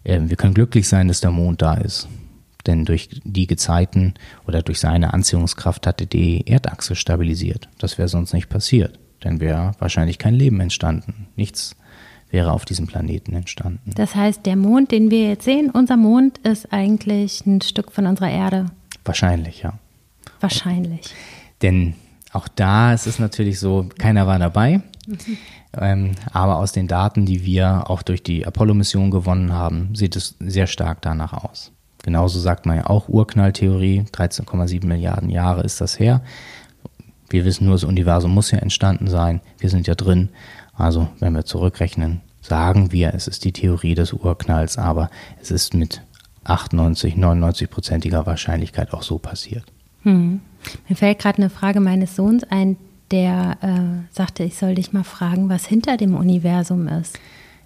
Ähm, 0.04 0.30
wir 0.30 0.38
können 0.38 0.54
glücklich 0.54 0.88
sein, 0.88 1.08
dass 1.08 1.22
der 1.22 1.32
Mond 1.32 1.62
da 1.62 1.76
ist. 1.76 2.08
Denn 2.66 2.86
durch 2.86 3.10
die 3.24 3.48
Gezeiten 3.48 4.14
oder 4.48 4.62
durch 4.62 4.80
seine 4.80 5.14
Anziehungskraft 5.14 5.86
hatte 5.86 6.08
die 6.08 6.48
Erdachse 6.48 6.96
stabilisiert. 6.96 7.68
Das 7.78 7.98
wäre 7.98 8.08
sonst 8.08 8.34
nicht 8.34 8.50
passiert. 8.50 9.00
Denn 9.24 9.40
wäre 9.40 9.74
wahrscheinlich 9.80 10.18
kein 10.18 10.34
Leben 10.34 10.60
entstanden. 10.60 11.28
Nichts 11.36 11.76
wäre 12.30 12.52
auf 12.52 12.66
diesem 12.66 12.88
Planeten 12.88 13.36
entstanden. 13.36 13.92
Das 13.96 14.16
heißt, 14.16 14.46
der 14.46 14.56
Mond, 14.56 14.92
den 14.92 15.12
wir 15.12 15.30
jetzt 15.30 15.46
sehen, 15.46 15.70
unser 15.70 15.98
Mond 15.98 16.40
ist 16.40 16.74
eigentlich 16.74 17.46
ein 17.46 17.62
Stück 17.62 17.92
von 17.92 18.08
unserer 18.08 18.32
Erde. 18.32 18.66
Wahrscheinlich, 19.06 19.62
ja. 19.62 19.74
Wahrscheinlich. 20.40 21.14
Denn 21.62 21.96
auch 22.32 22.48
da 22.48 22.94
ist 22.94 23.08
es 23.08 23.20
natürlich 23.20 23.60
so, 23.60 23.90
keiner 23.98 24.28
war 24.28 24.40
dabei. 24.40 24.82
Mhm. 25.08 25.38
Ähm, 25.80 26.12
aber 26.32 26.58
aus 26.58 26.72
den 26.72 26.88
Daten, 26.88 27.26
die 27.26 27.46
wir 27.46 27.90
auch 27.90 28.04
durch 28.04 28.24
die 28.24 28.46
Apollo-Mission 28.46 29.12
gewonnen 29.12 29.54
haben, 29.54 29.96
sieht 29.96 30.16
es 30.16 30.36
sehr 30.40 30.68
stark 30.68 31.02
danach 31.02 31.34
aus. 31.34 31.72
Genauso 32.04 32.40
sagt 32.40 32.66
man 32.66 32.78
ja 32.78 32.88
auch 32.88 33.08
Urknalltheorie, 33.08 34.06
13,7 34.12 34.86
Milliarden 34.86 35.30
Jahre 35.30 35.62
ist 35.62 35.80
das 35.80 36.00
her. 36.00 36.22
Wir 37.30 37.46
wissen 37.46 37.66
nur, 37.66 37.76
das 37.76 37.86
Universum 37.86 38.34
muss 38.34 38.52
ja 38.52 38.60
entstanden 38.60 39.08
sein. 39.08 39.42
Wir 39.58 39.70
sind 39.70 39.88
ja 39.88 39.96
drin. 39.96 40.30
Also, 40.74 41.08
wenn 41.20 41.34
wir 41.34 41.46
zurückrechnen, 41.46 42.22
sagen 42.42 42.92
wir, 42.92 43.14
es 43.14 43.28
ist 43.28 43.46
die 43.46 43.54
Theorie 43.54 43.96
des 43.96 44.12
Urknalls, 44.12 44.78
aber 44.78 45.10
es 45.42 45.50
ist 45.50 45.74
mit 45.74 46.02
98, 46.44 47.16
99-prozentiger 47.16 48.26
Wahrscheinlichkeit 48.26 48.94
auch 48.94 49.04
so 49.04 49.18
passiert. 49.18 49.66
Hm. 50.04 50.42
Mir 50.88 50.96
fällt 50.96 51.20
gerade 51.20 51.38
eine 51.38 51.50
Frage 51.50 51.80
meines 51.80 52.16
Sohns 52.16 52.44
ein, 52.44 52.78
der 53.12 53.58
äh, 53.62 54.14
sagte, 54.14 54.44
ich 54.44 54.58
soll 54.58 54.76
dich 54.76 54.94
mal 54.94 55.04
fragen, 55.04 55.50
was 55.50 55.66
hinter 55.66 55.98
dem 55.98 56.16
Universum 56.16 56.88
ist. 56.88 57.20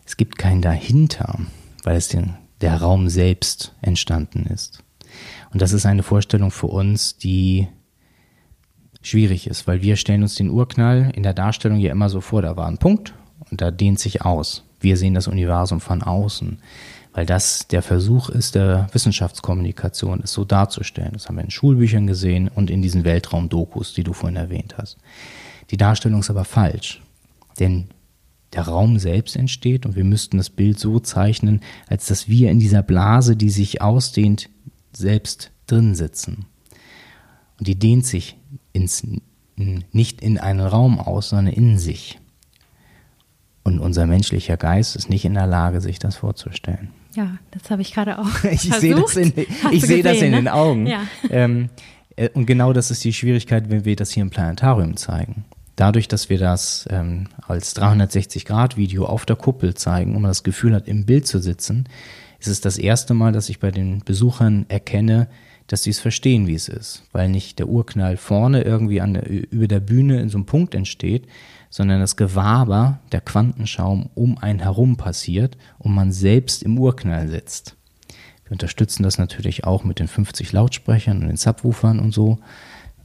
Es 0.06 0.18
gibt 0.18 0.38
kein 0.38 0.62
dahinter, 0.62 1.40
weil 1.84 1.98
es 1.98 2.08
den, 2.08 2.36
der 2.62 2.82
Raum 2.82 3.10
selbst 3.10 3.74
entstanden 3.82 4.46
ist. 4.46 4.84
Und 5.52 5.62
das 5.62 5.74
ist 5.74 5.86
eine 5.86 6.04
Vorstellung 6.04 6.52
für 6.52 6.68
uns, 6.68 7.18
die 7.18 7.68
schwierig 9.02 9.48
ist, 9.48 9.68
weil 9.68 9.82
wir 9.82 9.96
stellen 9.96 10.24
uns 10.24 10.36
den 10.36 10.50
Urknall 10.50 11.12
in 11.16 11.24
der 11.24 11.34
Darstellung 11.34 11.80
ja 11.80 11.92
immer 11.92 12.10
so 12.10 12.22
vor, 12.22 12.42
da 12.42 12.58
war 12.58 12.68
ein 12.68 12.78
Punkt 12.78 13.14
und 13.50 13.62
da 13.62 13.72
dehnt 13.72 14.00
sich 14.00 14.24
aus. 14.24 14.64
Wir 14.80 14.98
sehen 14.98 15.14
das 15.14 15.28
Universum 15.28 15.80
von 15.80 16.04
außen, 16.04 16.60
weil 17.18 17.26
das 17.26 17.68
der 17.68 17.82
Versuch 17.82 18.30
ist, 18.30 18.54
der 18.54 18.90
Wissenschaftskommunikation, 18.92 20.22
es 20.24 20.34
so 20.34 20.46
darzustellen. 20.46 21.14
Das 21.14 21.28
haben 21.28 21.38
wir 21.38 21.44
in 21.44 21.50
Schulbüchern 21.50 22.06
gesehen 22.06 22.48
und 22.48 22.70
in 22.70 22.84
diesen 22.84 23.06
Weltraumdokus, 23.06 23.96
die 23.96 24.04
du 24.04 24.14
vorhin 24.14 24.38
erwähnt 24.38 24.76
hast. 24.78 24.98
Die 25.72 25.78
Darstellung 25.78 26.20
ist 26.20 26.30
aber 26.30 26.46
falsch, 26.46 27.02
denn 27.60 27.86
der 28.54 28.68
Raum 28.68 29.00
selbst 29.00 29.36
entsteht 29.36 29.88
und 29.88 29.96
wir 29.96 30.04
müssten 30.04 30.38
das 30.38 30.52
Bild 30.52 30.78
so 30.78 31.00
zeichnen, 31.00 31.62
als 31.88 32.06
dass 32.06 32.30
wir 32.30 32.52
in 32.52 32.60
dieser 32.60 32.84
Blase, 32.84 33.36
die 33.36 33.50
sich 33.50 33.82
ausdehnt, 33.82 34.52
selbst 34.94 35.50
drin 35.66 35.96
sitzen. 35.96 36.46
Und 37.58 37.68
die 37.68 37.80
dehnt 37.80 38.06
sich 38.06 38.38
ins, 38.74 39.02
nicht 39.56 40.22
in 40.22 40.38
einen 40.38 40.60
Raum 40.60 41.00
aus, 41.00 41.30
sondern 41.30 41.52
in 41.52 41.80
sich. 41.80 42.20
Und 43.64 43.80
unser 43.80 44.06
menschlicher 44.06 44.56
Geist 44.56 44.96
ist 44.96 45.10
nicht 45.10 45.26
in 45.26 45.34
der 45.34 45.48
Lage, 45.48 45.82
sich 45.82 45.98
das 45.98 46.18
vorzustellen. 46.18 46.94
Ja, 47.18 47.40
das 47.50 47.72
habe 47.72 47.82
ich 47.82 47.96
gerade 47.96 48.20
auch. 48.20 48.44
ich 48.44 48.62
sehe 48.62 48.94
das, 48.94 49.16
in, 49.16 49.34
ich 49.72 49.82
seh 49.82 50.04
das 50.04 50.22
in 50.22 50.30
ne? 50.30 50.38
den 50.38 50.48
Augen. 50.48 50.86
Ja. 50.86 51.02
Ähm, 51.32 51.70
äh, 52.16 52.30
und 52.30 52.46
genau 52.46 52.74
das 52.74 52.92
ist 52.92 53.04
die 53.04 53.12
Schwierigkeit, 53.12 53.72
wenn 53.72 53.86
wir 53.86 53.96
das 53.96 54.12
hier 54.12 54.22
im 54.22 54.30
Planetarium 54.30 54.98
zeigen. 54.98 55.44
Dadurch, 55.76 56.08
dass 56.08 56.30
wir 56.30 56.38
das 56.38 56.88
ähm, 56.92 57.28
als 57.48 57.76
360-Grad-Video 57.76 59.06
auf 59.06 59.26
der 59.26 59.36
Kuppel 59.36 59.74
zeigen 59.74 60.16
und 60.16 60.22
man 60.22 60.30
das 60.30 60.44
Gefühl 60.44 60.76
hat, 60.76 60.88
im 60.88 61.08
Bild 61.08 61.26
zu 61.26 61.40
sitzen, 61.40 61.90
ist 62.40 62.50
es 62.50 62.62
das 62.62 62.78
erste 62.78 63.16
Mal, 63.16 63.32
dass 63.32 63.50
ich 63.50 63.60
bei 63.60 63.72
den 63.72 64.04
Besuchern 64.06 64.68
erkenne, 64.70 65.28
dass 65.66 65.84
sie 65.84 65.90
es 65.90 66.00
verstehen, 66.00 66.46
wie 66.46 66.54
es 66.54 66.70
ist, 66.70 67.04
weil 67.14 67.30
nicht 67.30 67.58
der 67.58 67.68
Urknall 67.68 68.18
vorne 68.18 68.62
irgendwie 68.62 69.02
an 69.02 69.16
der, 69.16 69.28
über 69.28 69.68
der 69.68 69.80
Bühne 69.80 70.22
in 70.22 70.30
so 70.30 70.38
einem 70.38 70.46
Punkt 70.46 70.76
entsteht, 70.76 71.26
sondern 71.70 72.00
das 72.00 72.16
Gewaber, 72.16 73.00
der 73.12 73.22
Quantenschaum 73.22 74.10
um 74.16 74.38
einen 74.38 74.60
herum 74.60 74.98
passiert 74.98 75.58
und 75.78 75.94
man 75.94 76.12
selbst 76.12 76.64
im 76.64 76.78
Urknall 76.80 77.28
sitzt. 77.28 77.76
Wir 78.44 78.54
unterstützen 78.54 79.04
das 79.04 79.18
natürlich 79.18 79.66
auch 79.66 79.84
mit 79.84 80.00
den 80.00 80.08
50 80.08 80.54
Lautsprechern 80.54 81.22
und 81.22 81.28
den 81.28 81.38
Subwoofern 81.38 82.00
und 82.00 82.14
so, 82.14 82.40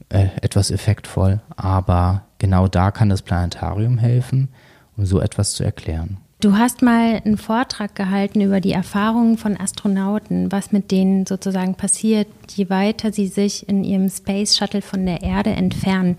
äh, 0.09 0.27
etwas 0.41 0.71
effektvoll, 0.71 1.41
aber 1.55 2.25
genau 2.39 2.67
da 2.67 2.91
kann 2.91 3.09
das 3.09 3.21
Planetarium 3.21 3.97
helfen, 3.97 4.49
um 4.95 5.05
so 5.05 5.19
etwas 5.19 5.53
zu 5.53 5.63
erklären. 5.63 6.17
Du 6.43 6.57
hast 6.57 6.81
mal 6.81 7.21
einen 7.23 7.37
Vortrag 7.37 7.95
gehalten 7.95 8.41
über 8.41 8.59
die 8.59 8.73
Erfahrungen 8.73 9.37
von 9.37 9.57
Astronauten, 9.57 10.51
was 10.51 10.73
mit 10.73 10.91
denen 10.91 11.25
sozusagen 11.25 11.75
passiert, 11.75 12.27
je 12.53 12.69
weiter 12.69 13.13
sie 13.13 13.27
sich 13.27 13.69
in 13.69 13.85
ihrem 13.85 14.09
Space 14.09 14.57
Shuttle 14.57 14.81
von 14.81 15.05
der 15.05 15.21
Erde 15.21 15.51
entfernen. 15.51 16.17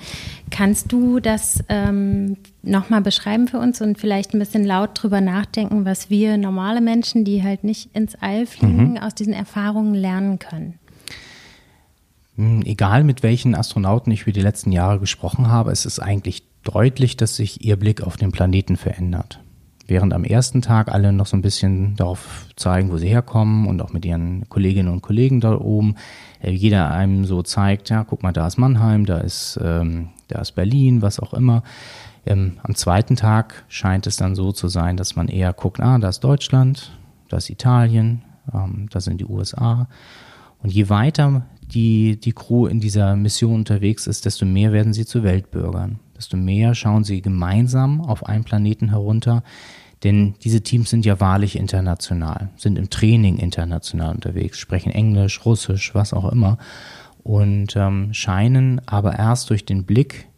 Kannst 0.51 0.91
du 0.91 1.21
das 1.21 1.63
ähm, 1.69 2.39
nochmal 2.63 3.03
beschreiben 3.03 3.49
für 3.49 3.59
uns 3.59 3.83
und 3.83 3.99
vielleicht 3.99 4.33
ein 4.33 4.39
bisschen 4.39 4.65
laut 4.65 4.93
drüber 4.95 5.21
nachdenken, 5.21 5.85
was 5.85 6.09
wir 6.09 6.39
normale 6.39 6.81
Menschen, 6.81 7.27
die 7.27 7.43
halt 7.43 7.63
nicht 7.63 7.95
ins 7.95 8.15
All 8.15 8.47
fliegen, 8.47 8.93
mhm. 8.93 8.97
aus 8.97 9.15
diesen 9.15 9.35
Erfahrungen 9.35 9.93
lernen 9.93 10.39
können? 10.39 10.79
Hm, 12.37 12.63
egal 12.63 13.05
mit 13.05 13.23
welchen 13.23 13.55
Astronauten 13.55 14.11
ich 14.11 14.23
über 14.23 14.33
die 14.33 14.41
letzten 14.41 14.73
Jahre 14.73 15.01
gesprochen 15.01 15.49
habe, 15.49 15.71
es 15.71 15.85
ist 15.85 15.99
eigentlich 15.99 16.45
deutlich, 16.63 17.19
dass 17.19 17.37
sich 17.37 17.63
ihr 17.63 17.77
Blick 17.77 18.01
auf 18.01 18.17
den 18.17 18.33
Planeten 18.33 18.79
verändert. 18.79 19.44
Während 19.87 20.15
am 20.15 20.25
ersten 20.25 20.63
Tag 20.63 20.91
alle 20.91 21.13
noch 21.13 21.27
so 21.27 21.37
ein 21.37 21.43
bisschen 21.43 21.95
darauf 21.97 22.47
zeigen, 22.57 22.91
wo 22.91 22.97
sie 22.97 23.09
herkommen 23.09 23.67
und 23.67 23.83
auch 23.83 23.93
mit 23.93 24.07
ihren 24.07 24.49
Kolleginnen 24.49 24.89
und 24.89 25.03
Kollegen 25.03 25.41
da 25.41 25.59
oben, 25.59 25.97
äh, 26.41 26.51
jeder 26.51 26.91
einem 26.91 27.27
so 27.27 27.43
zeigt, 27.43 27.91
ja, 27.91 28.05
guck 28.05 28.23
mal, 28.23 28.33
da 28.33 28.47
ist 28.47 28.57
Mannheim, 28.57 29.05
da 29.05 29.19
ist, 29.19 29.61
ähm, 29.63 30.09
da 30.29 30.41
ist 30.41 30.53
Berlin, 30.53 31.03
was 31.03 31.21
auch 31.21 31.35
immer. 31.35 31.63
Ähm, 32.25 32.55
am 32.63 32.75
zweiten 32.75 33.17
Tag 33.17 33.65
scheint 33.69 34.07
es 34.07 34.17
dann 34.17 34.35
so 34.35 34.53
zu 34.53 34.69
sein, 34.69 34.97
dass 34.97 35.17
man 35.17 35.29
eher 35.29 35.53
guckt, 35.53 35.81
ah, 35.81 35.99
da 35.99 36.09
ist 36.09 36.21
Deutschland, 36.21 36.93
da 37.29 37.37
ist 37.37 37.51
Italien, 37.51 38.23
ähm, 38.55 38.89
da 38.91 39.01
sind 39.01 39.21
die 39.21 39.27
USA. 39.27 39.89
Und 40.63 40.73
je 40.73 40.89
weiter 40.89 41.45
die, 41.61 42.19
die 42.19 42.33
Crew 42.33 42.67
in 42.67 42.81
dieser 42.81 43.17
Mission 43.17 43.57
unterwegs 43.57 44.07
ist, 44.07 44.25
desto 44.25 44.47
mehr 44.47 44.73
werden 44.73 44.95
sie 44.95 45.05
zu 45.05 45.23
Weltbürgern 45.23 45.99
desto 46.17 46.37
mehr 46.37 46.75
schauen 46.75 47.05
sie 47.05 47.23
gemeinsam 47.23 48.01
auf 48.01 48.27
einen 48.27 48.45
Planeten 48.45 48.91
herunter. 48.91 49.43
Denn 50.03 50.35
diese 50.43 50.63
Teams 50.63 50.91
sind 50.91 51.07
ja 51.07 51.19
wahrlich 51.19 51.57
international, 51.57 52.51
sind 52.57 52.79
im 52.79 52.91
Training 52.91 53.39
international 53.39 54.15
unterwegs, 54.15 54.59
sprechen 54.59 54.93
Englisch, 54.93 55.45
Russisch, 55.47 55.95
was 55.95 56.13
auch 56.13 56.31
immer 56.31 56.59
und 57.25 57.75
ähm, 57.75 58.13
scheinen 58.13 58.81
aber 58.87 59.19
erst 59.19 59.51
durch 59.51 59.65
den 59.65 59.85
Blick, 59.85 60.29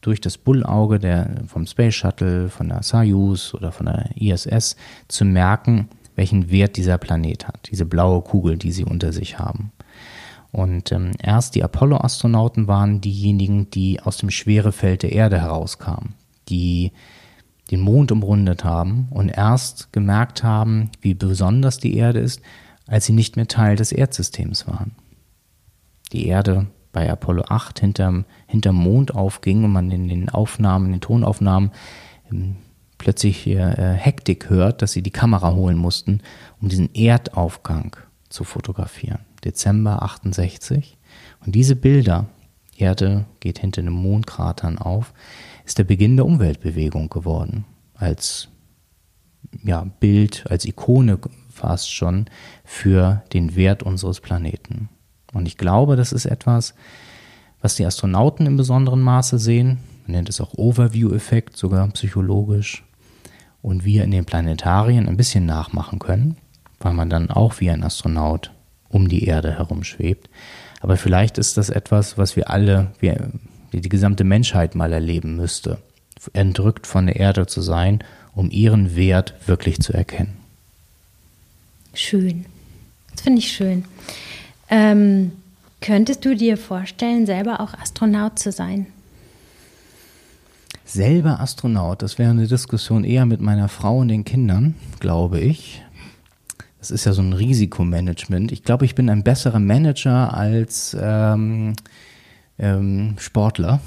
durch 0.00 0.20
das 0.20 0.38
Bullauge 0.38 0.98
der, 0.98 1.42
vom 1.46 1.66
Space 1.66 1.94
Shuttle, 1.94 2.48
von 2.48 2.68
der 2.68 2.82
Soyuz 2.82 3.52
oder 3.52 3.72
von 3.72 3.86
der 3.86 4.10
ISS 4.16 4.76
zu 5.08 5.24
merken, 5.24 5.88
welchen 6.14 6.50
Wert 6.50 6.76
dieser 6.76 6.98
Planet 6.98 7.48
hat, 7.48 7.68
diese 7.70 7.84
blaue 7.84 8.22
Kugel, 8.22 8.56
die 8.56 8.72
sie 8.72 8.84
unter 8.84 9.12
sich 9.12 9.38
haben. 9.38 9.72
Und 10.52 10.90
ähm, 10.92 11.12
erst 11.22 11.54
die 11.54 11.62
Apollo-Astronauten 11.62 12.66
waren 12.66 13.00
diejenigen, 13.00 13.70
die 13.70 14.00
aus 14.00 14.16
dem 14.16 14.30
Schwerefeld 14.30 15.02
der 15.02 15.12
Erde 15.12 15.40
herauskamen, 15.40 16.14
die 16.48 16.92
den 17.70 17.80
Mond 17.80 18.10
umrundet 18.10 18.64
haben 18.64 19.06
und 19.10 19.28
erst 19.28 19.92
gemerkt 19.92 20.42
haben, 20.42 20.90
wie 21.00 21.14
besonders 21.14 21.78
die 21.78 21.96
Erde 21.96 22.18
ist, 22.18 22.42
als 22.86 23.06
sie 23.06 23.12
nicht 23.12 23.36
mehr 23.36 23.46
Teil 23.46 23.76
des 23.76 23.92
Erdsystems 23.92 24.66
waren. 24.66 24.92
Die 26.12 26.26
Erde 26.26 26.66
bei 26.92 27.08
Apollo 27.08 27.44
8 27.48 27.78
hinterm, 27.78 28.24
hinterm 28.46 28.74
Mond 28.74 29.14
aufging 29.14 29.62
und 29.62 29.70
man 29.70 29.92
in 29.92 30.08
den 30.08 30.28
Aufnahmen, 30.28 30.86
in 30.86 30.92
den 30.92 31.00
Tonaufnahmen 31.00 31.70
ähm, 32.32 32.56
plötzlich 32.98 33.38
hier 33.38 33.78
äh, 33.78 33.94
Hektik 33.94 34.50
hört, 34.50 34.82
dass 34.82 34.92
sie 34.92 35.02
die 35.02 35.12
Kamera 35.12 35.54
holen 35.54 35.76
mussten, 35.76 36.20
um 36.60 36.68
diesen 36.68 36.92
Erdaufgang 36.94 37.96
zu 38.28 38.42
fotografieren. 38.42 39.20
Dezember 39.44 40.02
68. 40.02 40.96
Und 41.44 41.54
diese 41.54 41.76
Bilder, 41.76 42.26
Erde 42.76 43.26
geht 43.40 43.58
hinter 43.58 43.82
den 43.82 43.92
Mondkratern 43.92 44.78
auf, 44.78 45.12
ist 45.64 45.78
der 45.78 45.84
Beginn 45.84 46.16
der 46.16 46.26
Umweltbewegung 46.26 47.08
geworden. 47.08 47.64
Als 47.94 48.48
ja, 49.62 49.84
Bild, 50.00 50.44
als 50.48 50.64
Ikone 50.64 51.18
fast 51.50 51.92
schon 51.92 52.26
für 52.64 53.22
den 53.32 53.56
Wert 53.56 53.82
unseres 53.82 54.20
Planeten. 54.20 54.88
Und 55.32 55.46
ich 55.46 55.56
glaube, 55.56 55.96
das 55.96 56.12
ist 56.12 56.26
etwas, 56.26 56.74
was 57.60 57.76
die 57.76 57.84
Astronauten 57.84 58.46
im 58.46 58.56
besonderen 58.56 59.02
Maße 59.02 59.38
sehen. 59.38 59.78
Man 60.06 60.16
nennt 60.16 60.28
es 60.28 60.40
auch 60.40 60.54
Overview-Effekt, 60.54 61.56
sogar 61.56 61.86
psychologisch. 61.88 62.84
Und 63.62 63.84
wir 63.84 64.04
in 64.04 64.10
den 64.10 64.24
Planetarien 64.24 65.06
ein 65.06 65.18
bisschen 65.18 65.44
nachmachen 65.44 65.98
können, 65.98 66.36
weil 66.78 66.94
man 66.94 67.10
dann 67.10 67.30
auch 67.30 67.60
wie 67.60 67.70
ein 67.70 67.84
Astronaut 67.84 68.52
um 68.90 69.08
die 69.08 69.24
Erde 69.24 69.56
herum 69.56 69.84
schwebt. 69.84 70.28
Aber 70.80 70.96
vielleicht 70.96 71.38
ist 71.38 71.56
das 71.56 71.70
etwas, 71.70 72.18
was 72.18 72.36
wir 72.36 72.50
alle, 72.50 72.92
wir, 73.00 73.30
die 73.72 73.88
gesamte 73.88 74.24
Menschheit 74.24 74.74
mal 74.74 74.92
erleben 74.92 75.36
müsste, 75.36 75.78
entrückt 76.32 76.86
von 76.86 77.06
der 77.06 77.16
Erde 77.16 77.46
zu 77.46 77.60
sein, 77.60 78.02
um 78.34 78.50
ihren 78.50 78.96
Wert 78.96 79.34
wirklich 79.46 79.80
zu 79.80 79.92
erkennen. 79.92 80.36
Schön. 81.94 82.46
Das 83.12 83.22
finde 83.22 83.40
ich 83.40 83.52
schön. 83.52 83.84
Ähm, 84.68 85.32
könntest 85.80 86.24
du 86.24 86.36
dir 86.36 86.56
vorstellen, 86.56 87.26
selber 87.26 87.60
auch 87.60 87.74
Astronaut 87.74 88.38
zu 88.38 88.52
sein? 88.52 88.86
Selber 90.84 91.40
Astronaut, 91.40 92.02
das 92.02 92.18
wäre 92.18 92.30
eine 92.30 92.46
Diskussion 92.46 93.04
eher 93.04 93.26
mit 93.26 93.40
meiner 93.40 93.68
Frau 93.68 93.98
und 93.98 94.08
den 94.08 94.24
Kindern, 94.24 94.74
glaube 94.98 95.40
ich. 95.40 95.82
Das 96.80 96.90
ist 96.90 97.04
ja 97.04 97.12
so 97.12 97.20
ein 97.20 97.34
Risikomanagement. 97.34 98.52
Ich 98.52 98.64
glaube, 98.64 98.86
ich 98.86 98.94
bin 98.94 99.10
ein 99.10 99.22
besserer 99.22 99.60
Manager 99.60 100.32
als 100.32 100.96
ähm, 100.98 101.74
ähm, 102.58 103.16
Sportler. 103.18 103.80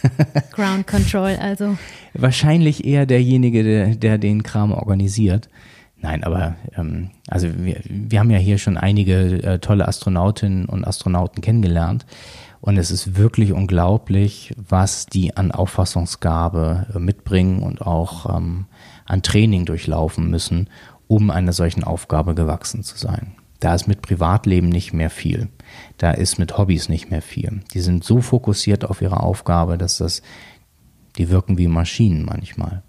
Ground 0.52 0.86
Control, 0.86 1.36
also. 1.38 1.76
Wahrscheinlich 2.14 2.86
eher 2.86 3.04
derjenige, 3.04 3.62
der, 3.62 3.94
der 3.94 4.16
den 4.16 4.42
Kram 4.42 4.72
organisiert. 4.72 5.50
Nein, 5.98 6.24
aber 6.24 6.56
ähm, 6.78 7.10
also 7.28 7.46
wir, 7.58 7.80
wir 7.84 8.18
haben 8.18 8.30
ja 8.30 8.38
hier 8.38 8.56
schon 8.56 8.78
einige 8.78 9.42
äh, 9.42 9.58
tolle 9.58 9.86
Astronautinnen 9.86 10.64
und 10.64 10.86
Astronauten 10.86 11.42
kennengelernt. 11.42 12.06
Und 12.62 12.78
es 12.78 12.90
ist 12.90 13.16
wirklich 13.16 13.52
unglaublich, 13.52 14.54
was 14.56 15.04
die 15.04 15.36
an 15.36 15.50
Auffassungsgabe 15.50 16.86
äh, 16.94 16.98
mitbringen 16.98 17.62
und 17.62 17.82
auch 17.82 18.34
ähm, 18.34 18.64
an 19.04 19.22
Training 19.22 19.64
durchlaufen 19.64 20.30
müssen, 20.30 20.68
um 21.10 21.28
einer 21.30 21.52
solchen 21.52 21.82
Aufgabe 21.82 22.36
gewachsen 22.36 22.84
zu 22.84 22.96
sein. 22.96 23.32
Da 23.58 23.74
ist 23.74 23.88
mit 23.88 24.00
Privatleben 24.00 24.68
nicht 24.68 24.92
mehr 24.92 25.10
viel. 25.10 25.48
Da 25.98 26.12
ist 26.12 26.38
mit 26.38 26.56
Hobbys 26.56 26.88
nicht 26.88 27.10
mehr 27.10 27.20
viel. 27.20 27.62
Die 27.74 27.80
sind 27.80 28.04
so 28.04 28.20
fokussiert 28.20 28.84
auf 28.84 29.02
ihre 29.02 29.18
Aufgabe, 29.18 29.76
dass 29.76 29.98
das, 29.98 30.22
die 31.18 31.28
wirken 31.28 31.58
wie 31.58 31.66
Maschinen 31.66 32.24
manchmal. 32.24 32.84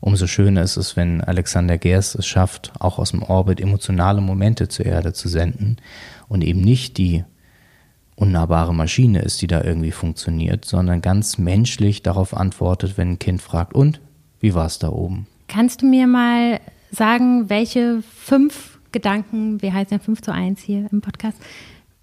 umso 0.00 0.26
schöner 0.26 0.62
ist 0.62 0.78
es, 0.78 0.96
wenn 0.96 1.20
Alexander 1.20 1.76
Gerst 1.76 2.14
es 2.14 2.26
schafft, 2.26 2.72
auch 2.78 2.98
aus 2.98 3.10
dem 3.10 3.22
Orbit 3.22 3.60
emotionale 3.60 4.22
Momente 4.22 4.68
zur 4.68 4.86
Erde 4.86 5.12
zu 5.12 5.28
senden 5.28 5.76
und 6.28 6.42
eben 6.42 6.62
nicht 6.62 6.96
die 6.96 7.24
unnahbare 8.14 8.74
Maschine 8.74 9.20
ist, 9.20 9.42
die 9.42 9.48
da 9.48 9.62
irgendwie 9.62 9.90
funktioniert, 9.90 10.64
sondern 10.64 11.02
ganz 11.02 11.36
menschlich 11.36 12.02
darauf 12.02 12.34
antwortet, 12.34 12.96
wenn 12.96 13.12
ein 13.12 13.18
Kind 13.18 13.42
fragt, 13.42 13.74
und 13.74 14.00
wie 14.40 14.54
war 14.54 14.64
es 14.64 14.78
da 14.78 14.88
oben? 14.88 15.26
Kannst 15.46 15.82
du 15.82 15.86
mir 15.86 16.06
mal 16.06 16.58
sagen, 16.90 17.48
welche 17.48 18.02
fünf 18.02 18.76
Gedanken, 18.92 19.60
wir 19.60 19.74
heißen 19.74 19.98
ja 19.98 20.02
5 20.02 20.22
zu 20.22 20.32
1 20.32 20.62
hier 20.62 20.88
im 20.90 21.00
Podcast, 21.00 21.38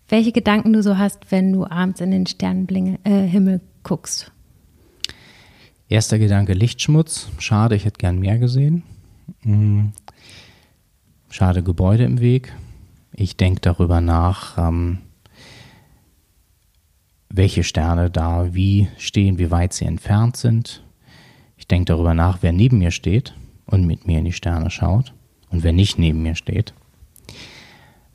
welche 0.09 0.31
Gedanken 0.31 0.73
du 0.73 0.83
so 0.83 0.97
hast, 0.97 1.31
wenn 1.31 1.51
du 1.51 1.65
abends 1.65 2.01
in 2.01 2.11
den 2.11 2.27
Sternenhimmel 2.27 3.55
äh, 3.55 3.59
guckst? 3.81 4.31
Erster 5.89 6.19
Gedanke 6.19 6.53
Lichtschmutz. 6.53 7.29
Schade, 7.39 7.75
ich 7.75 7.85
hätte 7.85 7.97
gern 7.97 8.19
mehr 8.19 8.37
gesehen. 8.37 8.83
Hm. 9.41 9.93
Schade 11.29 11.63
Gebäude 11.63 12.03
im 12.03 12.19
Weg. 12.19 12.53
Ich 13.11 13.37
denke 13.37 13.61
darüber 13.61 14.01
nach, 14.01 14.57
ähm, 14.57 14.99
welche 17.29 17.63
Sterne 17.63 18.11
da 18.11 18.53
wie 18.53 18.87
stehen, 18.97 19.39
wie 19.39 19.49
weit 19.49 19.73
sie 19.73 19.85
entfernt 19.85 20.37
sind. 20.37 20.83
Ich 21.57 21.67
denke 21.67 21.85
darüber 21.85 22.13
nach, 22.13 22.39
wer 22.41 22.51
neben 22.51 22.77
mir 22.77 22.91
steht 22.91 23.33
und 23.65 23.85
mit 23.85 24.07
mir 24.07 24.19
in 24.19 24.25
die 24.25 24.33
Sterne 24.33 24.69
schaut 24.69 25.13
und 25.49 25.63
wer 25.63 25.73
nicht 25.73 25.97
neben 25.97 26.23
mir 26.23 26.35
steht. 26.35 26.73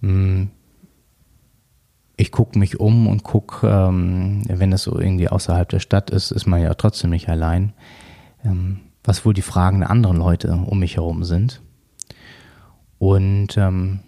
Hm. 0.01 0.51
Ich 2.17 2.33
gucke 2.33 2.59
mich 2.59 2.81
um 2.81 3.07
und 3.07 3.23
gucke, 3.23 3.69
ähm, 3.69 4.43
wenn 4.49 4.73
es 4.73 4.83
so 4.83 4.99
irgendwie 4.99 5.29
außerhalb 5.29 5.69
der 5.69 5.79
Stadt 5.79 6.11
ist, 6.11 6.33
ist 6.33 6.47
man 6.47 6.61
ja 6.61 6.75
trotzdem 6.75 7.11
nicht 7.11 7.29
allein, 7.29 7.75
ähm, 8.45 8.81
was 9.05 9.25
wohl 9.25 9.35
die 9.35 9.43
Fragen 9.43 9.81
der 9.81 9.91
anderen 9.91 10.17
Leute 10.17 10.53
um 10.53 10.81
mich 10.81 10.97
herum 10.97 11.23
sind. 11.23 11.63
Und 12.99 13.57
ähm, 13.57 14.01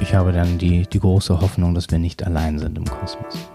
ich 0.00 0.14
habe 0.14 0.32
dann 0.32 0.58
die, 0.58 0.86
die 0.86 1.00
große 1.00 1.40
Hoffnung, 1.40 1.74
dass 1.74 1.90
wir 1.90 1.98
nicht 1.98 2.26
allein 2.26 2.58
sind 2.58 2.76
im 2.76 2.84
Kosmos. 2.84 3.51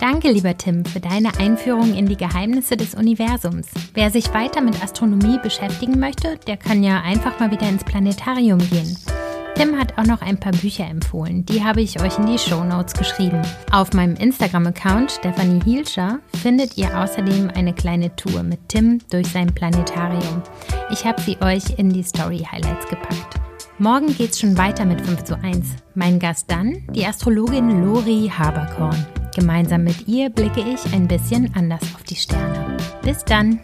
Danke, 0.00 0.30
lieber 0.30 0.56
Tim, 0.56 0.84
für 0.84 1.00
deine 1.00 1.38
Einführung 1.38 1.94
in 1.94 2.06
die 2.06 2.16
Geheimnisse 2.16 2.76
des 2.76 2.94
Universums. 2.94 3.66
Wer 3.94 4.10
sich 4.10 4.32
weiter 4.34 4.60
mit 4.60 4.82
Astronomie 4.82 5.38
beschäftigen 5.42 5.98
möchte, 5.98 6.38
der 6.46 6.56
kann 6.56 6.82
ja 6.82 7.00
einfach 7.00 7.40
mal 7.40 7.50
wieder 7.50 7.68
ins 7.68 7.84
Planetarium 7.84 8.58
gehen. 8.58 8.96
Tim 9.56 9.78
hat 9.78 9.96
auch 9.96 10.04
noch 10.04 10.20
ein 10.20 10.38
paar 10.38 10.52
Bücher 10.52 10.84
empfohlen. 10.86 11.46
Die 11.46 11.64
habe 11.64 11.80
ich 11.80 11.98
euch 12.02 12.18
in 12.18 12.26
die 12.26 12.38
Show 12.38 12.62
Notes 12.62 12.92
geschrieben. 12.92 13.40
Auf 13.72 13.94
meinem 13.94 14.14
Instagram-Account 14.16 15.12
Stephanie 15.12 15.64
Hielscher 15.64 16.18
findet 16.42 16.76
ihr 16.76 16.94
außerdem 16.98 17.50
eine 17.54 17.72
kleine 17.72 18.14
Tour 18.16 18.42
mit 18.42 18.68
Tim 18.68 18.98
durch 19.10 19.28
sein 19.28 19.54
Planetarium. 19.54 20.42
Ich 20.90 21.06
habe 21.06 21.22
sie 21.22 21.38
euch 21.40 21.78
in 21.78 21.88
die 21.88 22.02
Story 22.02 22.46
Highlights 22.52 22.86
gepackt. 22.88 23.40
Morgen 23.78 24.14
geht's 24.14 24.40
schon 24.40 24.58
weiter 24.58 24.84
mit 24.84 25.00
5 25.00 25.24
zu 25.24 25.38
1. 25.42 25.68
Mein 25.94 26.18
Gast 26.18 26.50
dann, 26.50 26.86
die 26.90 27.06
Astrologin 27.06 27.82
Lori 27.82 28.30
Haberkorn. 28.36 29.06
Gemeinsam 29.36 29.84
mit 29.84 30.08
ihr 30.08 30.30
blicke 30.30 30.60
ich 30.60 30.94
ein 30.94 31.06
bisschen 31.06 31.54
anders 31.54 31.82
auf 31.94 32.02
die 32.04 32.16
Sterne. 32.16 32.78
Bis 33.02 33.22
dann! 33.22 33.60